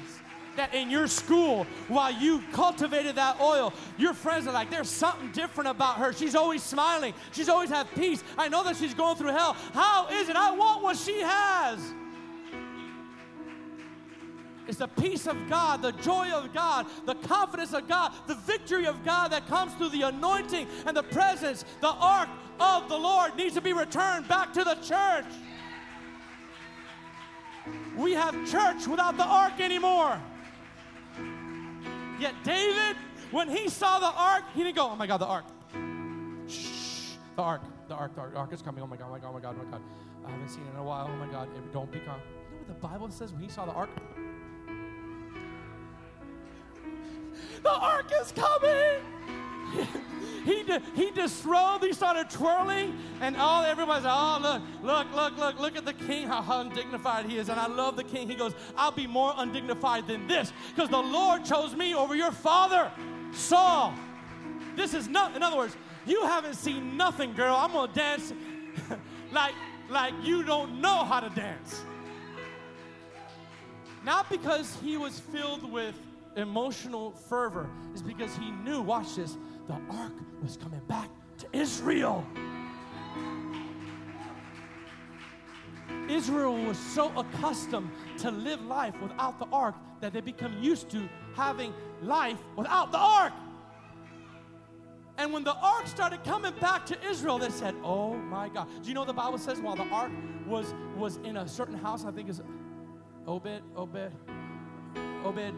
[0.57, 5.31] That in your school, while you cultivated that oil, your friends are like, there's something
[5.31, 6.11] different about her.
[6.11, 7.13] She's always smiling.
[7.31, 8.21] She's always had peace.
[8.37, 9.53] I know that she's going through hell.
[9.73, 10.35] How is it?
[10.35, 11.79] I want what she has.
[14.67, 18.85] It's the peace of God, the joy of God, the confidence of God, the victory
[18.85, 21.65] of God that comes through the anointing and the presence.
[21.81, 22.29] The ark
[22.59, 25.25] of the Lord needs to be returned back to the church.
[27.97, 30.21] we have church without the ark anymore.
[32.21, 32.97] Yet David,
[33.31, 35.45] when he saw the ark, he didn't go, oh my God, the ark.
[36.47, 38.83] Shh, the ark, the ark, the ark, the ark is coming.
[38.83, 39.81] Oh my God, oh my God, oh my God, oh my God.
[40.27, 41.09] I haven't seen it in a while.
[41.11, 42.19] Oh my God, don't be calm.
[42.19, 43.89] You know what the Bible says when he saw the ark?
[47.63, 49.01] the ark is coming.
[50.45, 50.63] he,
[50.95, 55.75] he disrobed, he started twirling, and all everybody's like, oh, look, look, look, look, look
[55.75, 57.49] at the king, how undignified he is.
[57.49, 58.27] And I love the king.
[58.27, 62.31] He goes, I'll be more undignified than this because the Lord chose me over your
[62.31, 62.91] father,
[63.33, 63.93] Saul.
[64.75, 67.55] This is not, in other words, you haven't seen nothing, girl.
[67.55, 68.33] I'm going to dance
[69.31, 69.53] like,
[69.89, 71.83] like you don't know how to dance.
[74.03, 75.95] Not because he was filled with
[76.35, 79.37] emotional fervor, is because he knew, watch this,
[79.67, 81.09] the ark was coming back
[81.39, 82.25] to Israel.
[86.09, 91.07] Israel was so accustomed to live life without the ark that they become used to
[91.35, 93.33] having life without the ark.
[95.17, 98.89] And when the ark started coming back to Israel, they said, "Oh my God!" Do
[98.89, 100.11] you know the Bible says while the ark
[100.47, 102.41] was was in a certain house, I think is
[103.27, 104.11] Obed, Obed,
[105.23, 105.53] Obed,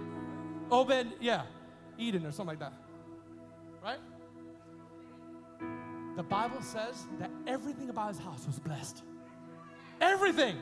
[0.70, 1.43] Obed, yeah,
[1.97, 2.83] Eden or something like that
[3.84, 4.00] right?
[6.16, 9.04] The Bible says that everything about his house was blessed.
[10.00, 10.58] Everything.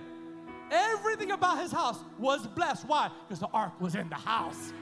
[0.71, 2.87] Everything about his house was blessed.
[2.87, 3.11] Why?
[3.27, 4.73] Because the ark was in the house.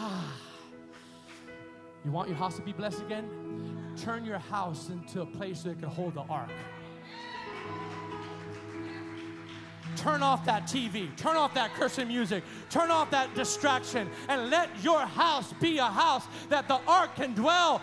[2.04, 3.94] you want your house to be blessed again?
[3.96, 6.50] Turn your house into a place that can hold the ark.
[9.98, 14.70] Turn off that TV, turn off that cursing music, turn off that distraction, and let
[14.82, 17.82] your house be a house that the ark can dwell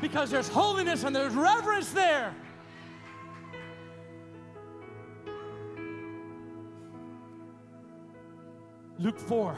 [0.00, 2.34] because there's holiness and there's reverence there.
[8.98, 9.56] Luke 4,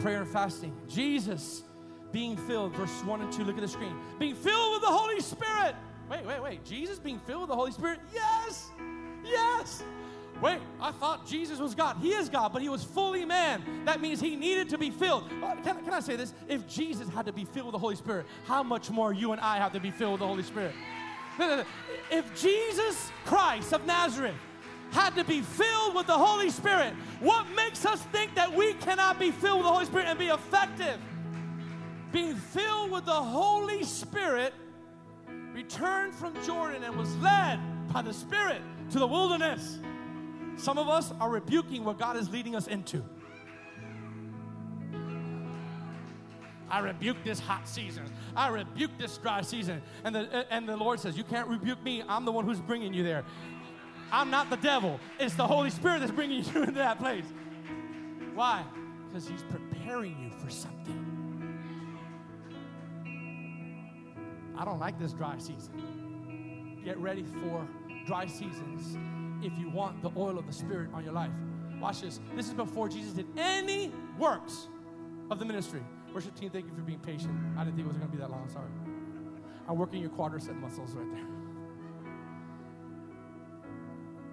[0.00, 0.74] prayer and fasting.
[0.88, 1.62] Jesus
[2.10, 3.94] being filled, verse 1 and 2, look at the screen.
[4.18, 5.76] Being filled with the Holy Spirit.
[6.10, 6.64] Wait, wait, wait.
[6.64, 8.00] Jesus being filled with the Holy Spirit?
[8.12, 8.70] Yes,
[9.24, 9.82] yes.
[10.42, 11.98] Wait, I thought Jesus was God.
[12.02, 13.62] He is God, but he was fully man.
[13.84, 15.30] That means he needed to be filled.
[15.40, 16.34] Uh, can, can I say this?
[16.48, 19.40] If Jesus had to be filled with the Holy Spirit, how much more you and
[19.40, 20.74] I have to be filled with the Holy Spirit?
[22.10, 24.34] If Jesus Christ of Nazareth
[24.90, 29.20] had to be filled with the Holy Spirit, what makes us think that we cannot
[29.20, 30.98] be filled with the Holy Spirit and be effective?
[32.10, 34.52] Being filled with the Holy Spirit,
[35.54, 37.60] returned from Jordan and was led
[37.92, 39.78] by the Spirit to the wilderness
[40.56, 43.04] some of us are rebuking what God is leading us into.
[46.70, 48.04] I rebuke this hot season.
[48.34, 49.82] I rebuke this dry season.
[50.04, 52.02] And the, and the Lord says, You can't rebuke me.
[52.08, 53.24] I'm the one who's bringing you there.
[54.10, 54.98] I'm not the devil.
[55.20, 57.26] It's the Holy Spirit that's bringing you into that place.
[58.34, 58.64] Why?
[59.08, 61.08] Because He's preparing you for something.
[64.56, 66.80] I don't like this dry season.
[66.84, 67.66] Get ready for
[68.06, 68.96] dry seasons
[69.42, 71.30] if you want the oil of the Spirit on your life.
[71.80, 72.20] Watch this.
[72.36, 74.68] This is before Jesus did any works
[75.30, 75.82] of the ministry.
[76.14, 77.32] Worship team, thank you for being patient.
[77.56, 78.48] I didn't think it was going to be that long.
[78.48, 78.68] Sorry.
[79.68, 81.26] I'm working your quadricep muscles right there.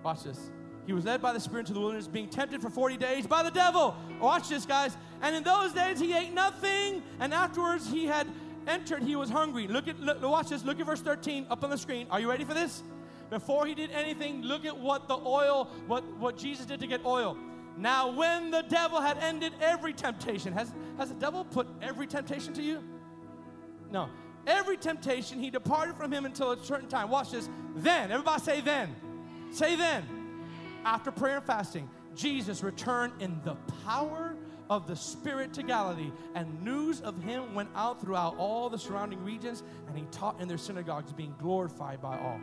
[0.03, 0.51] Watch this.
[0.85, 3.43] He was led by the Spirit to the wilderness, being tempted for 40 days by
[3.43, 3.95] the devil.
[4.19, 4.97] Watch this, guys.
[5.21, 8.27] And in those days he ate nothing, and afterwards he had
[8.67, 9.67] entered, he was hungry.
[9.67, 10.63] Look at, look, watch this.
[10.63, 12.07] Look at verse 13 up on the screen.
[12.09, 12.83] Are you ready for this?
[13.29, 17.05] Before he did anything, look at what the oil, what, what Jesus did to get
[17.05, 17.37] oil.
[17.77, 22.53] Now, when the devil had ended every temptation, has, has the devil put every temptation
[22.53, 22.83] to you?
[23.91, 24.09] No.
[24.47, 27.09] Every temptation, he departed from him until a certain time.
[27.09, 27.49] Watch this.
[27.75, 28.95] Then, everybody say then.
[29.51, 30.05] Say then.
[30.83, 33.55] After prayer and fasting, Jesus returned in the
[33.85, 34.35] power
[34.69, 39.23] of the Spirit to Galilee, and news of him went out throughout all the surrounding
[39.23, 42.39] regions, and he taught in their synagogues, being glorified by all.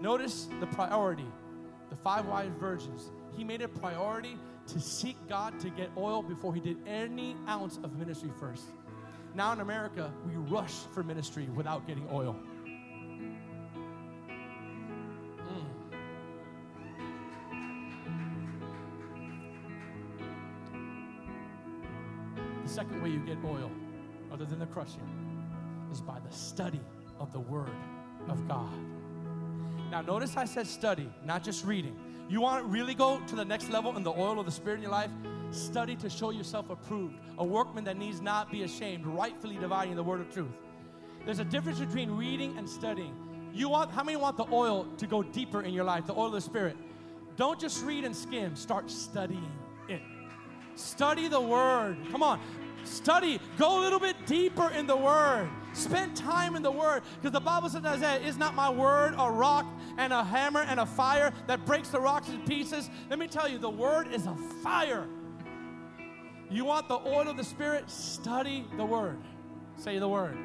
[0.00, 1.26] Notice the priority.
[1.90, 3.10] The five wise virgins.
[3.36, 4.38] He made a priority
[4.68, 8.64] to seek God to get oil before he did any ounce of ministry first.
[9.34, 12.36] Now in America, we rush for ministry without getting oil.
[15.48, 15.66] Mm.
[22.64, 23.70] The second way you get oil,
[24.32, 25.06] other than the crushing,
[25.92, 26.80] is by the study
[27.20, 27.70] of the Word
[28.28, 28.72] of God.
[29.90, 31.96] Now, notice I said study, not just reading.
[32.28, 34.76] You want to really go to the next level in the oil of the Spirit
[34.76, 35.10] in your life?
[35.52, 40.02] Study to show yourself approved, a workman that needs not be ashamed, rightfully dividing the
[40.02, 40.50] word of truth.
[41.24, 43.14] There's a difference between reading and studying.
[43.54, 46.26] You want how many want the oil to go deeper in your life, the oil
[46.26, 46.76] of the Spirit?
[47.36, 49.50] Don't just read and skim, start studying
[49.88, 50.02] it.
[50.74, 51.96] Study the word.
[52.10, 52.40] Come on.
[52.84, 53.40] Study.
[53.56, 55.48] Go a little bit deeper in the word.
[55.76, 57.02] Spend time in the word.
[57.16, 59.66] Because the Bible says, Isaiah, is not my word a rock
[59.98, 62.88] and a hammer and a fire that breaks the rocks in pieces?
[63.10, 65.06] Let me tell you, the word is a fire.
[66.50, 67.90] You want the oil of the Spirit?
[67.90, 69.18] Study the word.
[69.76, 70.38] Say the word.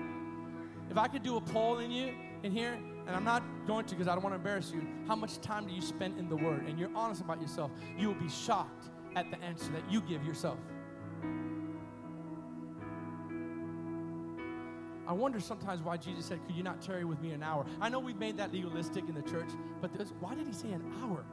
[0.90, 2.14] If I could do a poll in you
[2.44, 2.78] in here,
[3.08, 5.66] and I'm not going to because I don't want to embarrass you, how much time
[5.66, 6.68] do you spend in the Word?
[6.68, 10.26] And you're honest about yourself, you will be shocked at the answer that you give
[10.26, 10.58] yourself.
[15.08, 17.66] I wonder sometimes why Jesus said, Could you not tarry with me an hour?
[17.80, 19.50] I know we've made that legalistic in the church,
[19.82, 21.26] but why did he say an hour?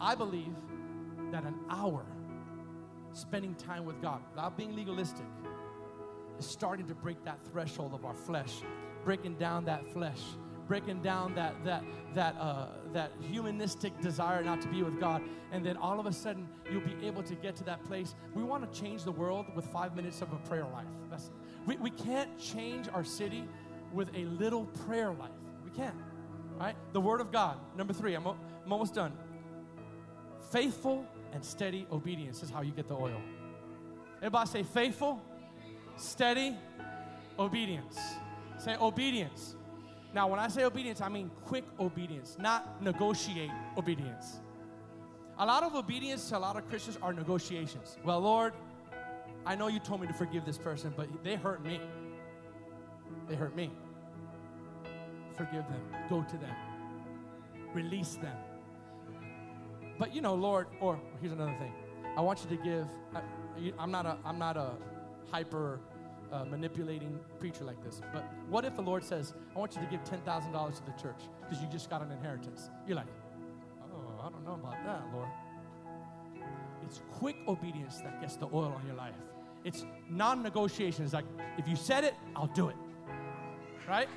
[0.00, 0.54] I believe
[1.30, 2.04] that an hour
[3.12, 5.26] spending time with God, without being legalistic,
[6.38, 8.62] is starting to break that threshold of our flesh,
[9.04, 10.20] breaking down that flesh,
[10.68, 11.84] breaking down that that
[12.14, 16.12] that uh, that humanistic desire not to be with God, and then all of a
[16.12, 18.14] sudden you'll be able to get to that place.
[18.34, 20.86] We want to change the world with five minutes of a prayer life.
[21.10, 21.30] That's,
[21.66, 23.44] we, we can't change our city
[23.92, 25.30] with a little prayer life.
[25.64, 25.96] We can't.
[26.58, 26.76] Right?
[26.92, 27.58] The Word of God.
[27.76, 28.14] Number three.
[28.14, 29.12] I'm, I'm almost done.
[30.50, 33.20] Faithful and steady obedience is how you get the oil.
[34.18, 35.20] Everybody say faithful
[35.96, 36.56] steady
[37.38, 37.98] obedience.
[38.58, 39.56] Say obedience.
[40.14, 44.40] Now, when I say obedience, I mean quick obedience, not negotiate obedience.
[45.38, 47.96] A lot of obedience to a lot of Christians are negotiations.
[48.04, 48.52] Well, Lord,
[49.46, 51.80] I know you told me to forgive this person, but they hurt me.
[53.28, 53.70] They hurt me.
[55.36, 55.80] Forgive them.
[56.10, 56.54] Go to them.
[57.72, 58.36] Release them.
[59.98, 61.72] But you know, Lord, or here's another thing.
[62.16, 62.86] I want you to give.
[63.14, 63.22] I,
[63.78, 64.18] I'm not a.
[64.24, 64.72] I'm not a
[65.30, 65.80] hyper
[66.32, 68.00] uh, manipulating preacher like this.
[68.12, 71.20] But what if the Lord says, I want you to give $10,000 to the church
[71.42, 72.70] because you just got an inheritance?
[72.86, 73.06] You're like,
[73.92, 75.28] oh, I don't know about that, Lord.
[76.84, 79.14] It's quick obedience that gets the oil on your life.
[79.64, 81.04] It's non negotiation.
[81.04, 81.24] It's like,
[81.58, 82.76] if you said it, I'll do it.
[83.88, 84.08] Right?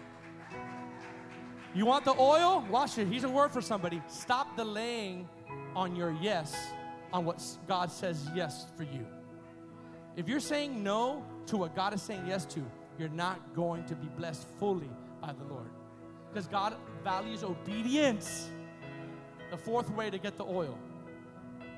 [1.74, 2.66] You want the oil?
[2.70, 3.08] Watch it.
[3.08, 4.02] Here's a word for somebody.
[4.08, 5.28] Stop delaying
[5.76, 6.56] on your yes
[7.12, 9.06] on what God says yes for you.
[10.16, 12.64] If you're saying no to what God is saying yes to,
[12.98, 14.90] you're not going to be blessed fully
[15.22, 15.68] by the Lord.
[16.30, 18.50] Because God values obedience.
[19.52, 20.78] The fourth way to get the oil.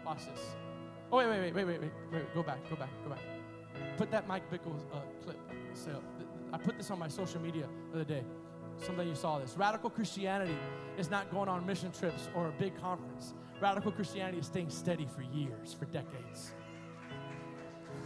[0.05, 0.41] Watch this.
[1.11, 2.33] Oh, wait, wait, wait, wait, wait, wait, wait.
[2.33, 3.19] Go back, go back, go back.
[3.97, 5.37] Put that Mike Bickle uh, clip.
[5.73, 5.91] So,
[6.51, 8.23] I put this on my social media the other day.
[8.77, 9.55] Some of you saw this.
[9.57, 10.57] Radical Christianity
[10.97, 13.33] is not going on mission trips or a big conference.
[13.61, 16.51] Radical Christianity is staying steady for years, for decades.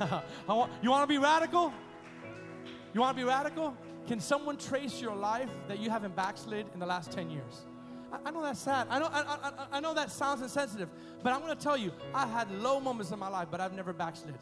[0.47, 1.73] want, you want to be radical?
[2.93, 3.75] You want to be radical?
[4.07, 7.65] Can someone trace your life that you haven't backslid in the last 10 years?
[8.11, 8.87] I, I know that's sad.
[8.89, 10.89] I know, I, I, I know that sounds insensitive,
[11.23, 13.73] but I'm going to tell you, I had low moments in my life, but I've
[13.73, 14.35] never backslid.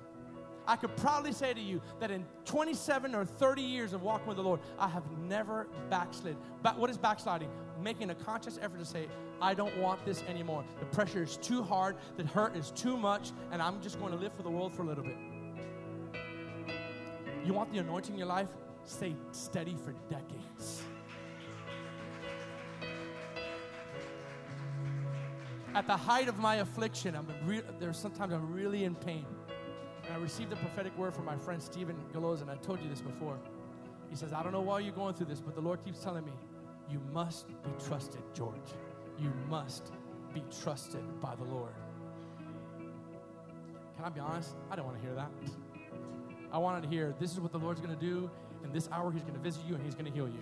[0.68, 4.38] I could proudly say to you that in 27 or 30 years of walking with
[4.38, 6.38] the Lord, I have never backslid.
[6.62, 7.49] But what is backsliding?
[7.82, 9.07] Making a conscious effort to say,
[9.41, 10.64] I don't want this anymore.
[10.80, 14.18] The pressure is too hard, the hurt is too much, and I'm just going to
[14.20, 15.18] live for the world for a little bit.
[17.49, 18.49] You want the anointing in your life?
[18.83, 20.83] Stay steady for decades.
[25.73, 29.25] At the height of my affliction, I'm re- there's sometimes I'm really in pain.
[30.05, 32.87] And I received a prophetic word from my friend Stephen Galoz, and I told you
[32.87, 33.39] this before.
[34.11, 36.25] He says, I don't know why you're going through this, but the Lord keeps telling
[36.25, 36.33] me,
[36.87, 38.75] you must be trusted, George.
[39.17, 39.91] You must
[40.35, 41.73] be trusted by the Lord.
[43.95, 44.53] Can I be honest?
[44.69, 45.31] I don't want to hear that.
[46.51, 48.29] I wanted to hear this is what the Lord's going to do.
[48.63, 50.41] In this hour, He's going to visit you and He's going to heal you.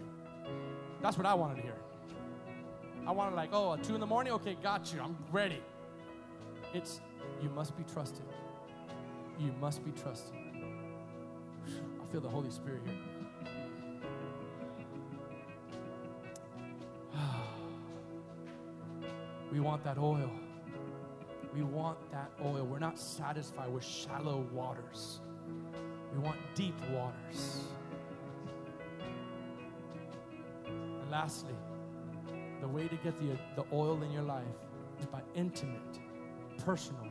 [1.02, 1.76] That's what I wanted to hear.
[3.06, 4.34] I wanted, like, oh, at 2 in the morning?
[4.34, 5.00] Okay, got you.
[5.02, 5.62] I'm ready.
[6.74, 7.00] It's,
[7.42, 8.26] you must be trusted.
[9.40, 10.36] You must be trusted.
[11.66, 12.96] I feel the Holy Spirit here.
[19.52, 20.32] we want that oil.
[21.54, 22.66] We want that oil.
[22.66, 25.22] We're not satisfied with shallow waters.
[26.14, 27.62] We want deep waters.
[30.66, 31.56] And lastly,
[32.62, 34.46] the way to get the, the oil in your life
[35.00, 36.00] is by intimate,
[36.66, 37.08] personal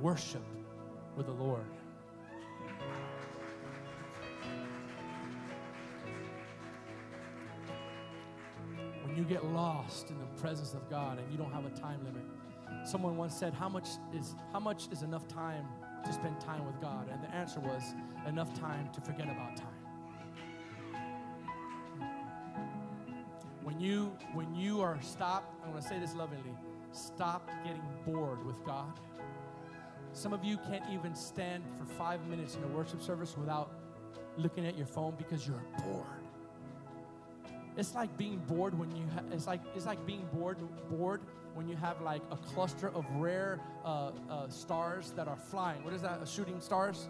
[0.00, 0.42] worship
[1.16, 1.64] with the Lord.
[9.02, 12.04] When you get lost in the presence of God and you don't have a time
[12.04, 12.24] limit,
[12.84, 15.66] someone once said, "How much is how much is enough time
[16.04, 17.08] to spend time with God?
[17.10, 17.94] And the answer was
[18.26, 19.68] enough time to forget about time.
[23.62, 26.54] When you when you are stop, I'm going to say this lovingly,
[26.92, 29.00] stop getting bored with God.
[30.12, 33.72] Some of you can't even stand for 5 minutes in a worship service without
[34.36, 36.23] looking at your phone because you're bored.
[37.76, 39.04] It's like being bored when you.
[39.14, 40.58] Ha- it's like it's like being bored
[40.88, 41.20] bored
[41.54, 45.82] when you have like a cluster of rare uh, uh, stars that are flying.
[45.84, 46.22] What is that?
[46.22, 47.08] A shooting stars?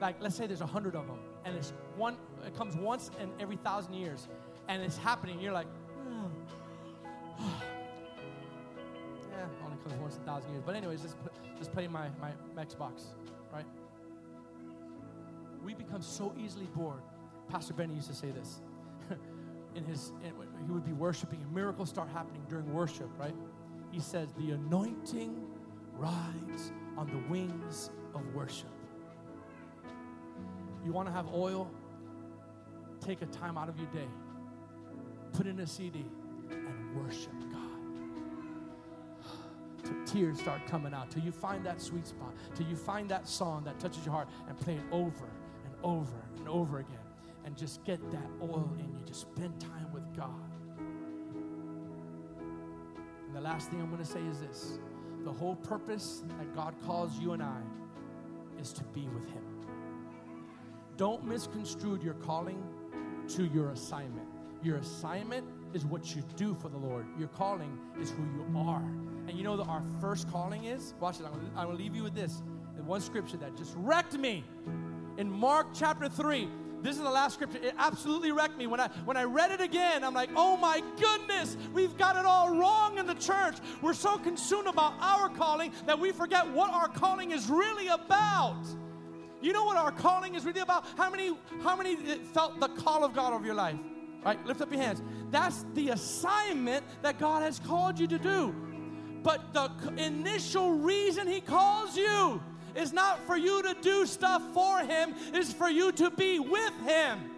[0.00, 2.16] Like let's say there's a hundred of them, and it's one.
[2.46, 4.28] It comes once in every thousand years,
[4.68, 5.40] and it's happening.
[5.40, 5.66] You're like,
[7.40, 7.46] yeah,
[9.64, 10.62] only comes once in a thousand years.
[10.64, 11.16] But anyways, just
[11.58, 12.32] just play my my
[12.64, 13.08] Xbox,
[13.52, 13.66] right?
[15.62, 17.02] We become so easily bored.
[17.50, 18.60] Pastor Benny used to say this.
[19.74, 20.12] In his,
[20.66, 23.34] he would be worshiping, and miracles start happening during worship, right?
[23.90, 25.46] He says, The anointing
[25.94, 28.70] rides on the wings of worship.
[30.84, 31.70] You want to have oil?
[33.00, 34.08] Take a time out of your day,
[35.32, 36.04] put in a CD,
[36.50, 37.62] and worship God.
[39.84, 43.28] Till tears start coming out, till you find that sweet spot, till you find that
[43.28, 45.28] song that touches your heart, and play it over
[45.64, 47.07] and over and over again
[47.48, 49.00] and just get that oil in you.
[49.06, 50.28] Just spend time with God.
[53.26, 54.78] And the last thing I'm going to say is this
[55.24, 57.62] the whole purpose that God calls you and I
[58.60, 59.42] is to be with Him.
[60.98, 62.62] Don't misconstrue your calling
[63.28, 64.28] to your assignment.
[64.62, 67.06] Your assignment is what you do for the Lord.
[67.18, 68.84] Your calling is who you are.
[69.26, 70.92] And you know that our first calling is?
[71.00, 71.24] Watch it.
[71.24, 72.42] I'm going to leave you with this.
[72.84, 74.44] One scripture that just wrecked me.
[75.16, 76.48] In Mark chapter 3,
[76.82, 77.58] this is the last scripture.
[77.62, 78.66] It absolutely wrecked me.
[78.66, 82.24] When I when I read it again, I'm like, oh my goodness, we've got it
[82.24, 83.56] all wrong in the church.
[83.82, 88.62] We're so consumed about our calling that we forget what our calling is really about.
[89.40, 90.84] You know what our calling is really about?
[90.96, 93.76] How many, how many felt the call of God over your life?
[94.24, 94.44] Right?
[94.44, 95.00] Lift up your hands.
[95.30, 98.54] That's the assignment that God has called you to do.
[99.22, 102.42] But the initial reason He calls you
[102.78, 106.72] is not for you to do stuff for Him, it's for you to be with
[106.86, 107.30] Him.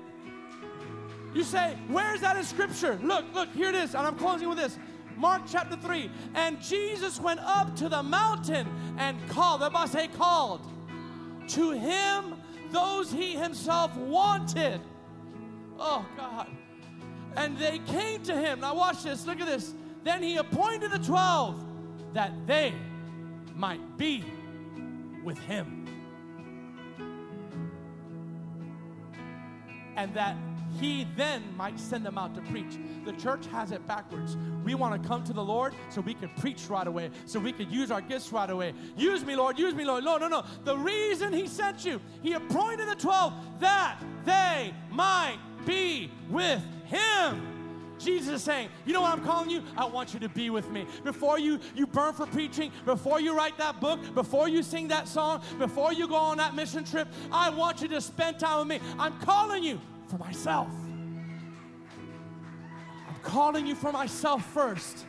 [1.35, 2.99] You say, Where's that in Scripture?
[3.03, 3.95] Look, look, here it is.
[3.95, 4.79] And I'm closing with this.
[5.17, 6.11] Mark chapter 3.
[6.35, 8.67] And Jesus went up to the mountain
[8.99, 9.63] and called.
[9.63, 10.61] Everybody say, called.
[11.49, 12.37] To him
[12.71, 14.81] those he himself wanted.
[15.79, 16.49] Oh, God.
[17.37, 18.61] And they came to him.
[18.61, 19.27] Now, watch this.
[19.27, 19.75] Look at this.
[20.05, 21.65] Then he appointed the 12
[22.15, 22.75] that they
[23.55, 24.25] might be
[25.25, 25.87] with him.
[29.97, 30.37] And that
[30.79, 32.79] he then might send them out to preach.
[33.05, 34.37] The church has it backwards.
[34.65, 37.53] We want to come to the Lord so we can preach right away, so we
[37.53, 38.75] could use our gifts right away.
[38.97, 40.05] Use me, Lord, use me, Lord.
[40.05, 40.45] No, no, no.
[40.65, 47.50] The reason he sent you, he appointed the 12 that they might be with him.
[48.01, 49.63] Jesus is saying, you know what I'm calling you?
[49.77, 50.87] I want you to be with me.
[51.05, 55.07] Before you, you burn for preaching, before you write that book, before you sing that
[55.07, 58.69] song, before you go on that mission trip, I want you to spend time with
[58.69, 58.89] me.
[58.99, 60.69] I'm calling you for myself.
[63.09, 65.07] I'm calling you for myself first.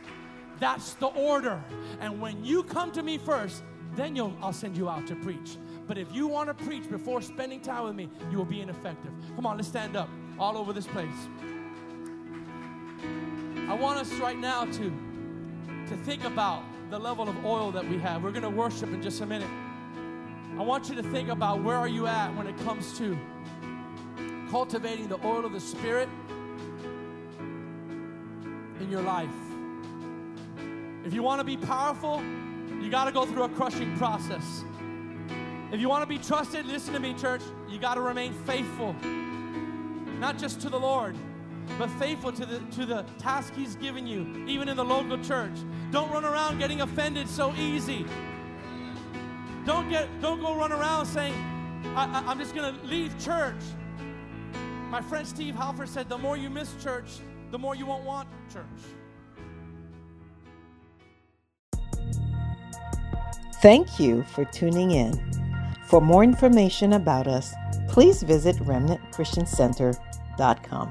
[0.60, 1.62] That's the order.
[2.00, 3.62] And when you come to me first,
[3.96, 5.56] then I'll send you out to preach.
[5.86, 9.10] But if you want to preach before spending time with me, you will be ineffective.
[9.34, 11.08] Come on, let's stand up all over this place.
[13.02, 14.92] I want us right now to,
[15.88, 18.22] to think about the level of oil that we have.
[18.22, 19.48] We're going to worship in just a minute.
[20.58, 23.18] I want you to think about where are you at when it comes to
[24.50, 26.08] cultivating the oil of the Spirit
[28.80, 29.30] in your life.
[31.04, 32.22] If you want to be powerful,
[32.80, 34.64] you got to go through a crushing process.
[35.72, 38.92] If you want to be trusted, listen to me, church, you got to remain faithful,
[40.18, 41.16] not just to the Lord,
[41.78, 45.52] but faithful to the, to the task He's given you, even in the local church.
[45.90, 48.06] Don't run around getting offended so easy.
[49.64, 51.34] Don't, get, don't go run around saying,
[51.94, 53.60] I, am just going to leave church.
[54.90, 57.08] My friend Steve Halford said, the more you miss church,
[57.50, 58.66] the more you won't want church.
[63.62, 65.18] Thank you for tuning in.
[65.86, 67.54] For more information about us,
[67.88, 70.90] please visit remnantchristiancenter.com.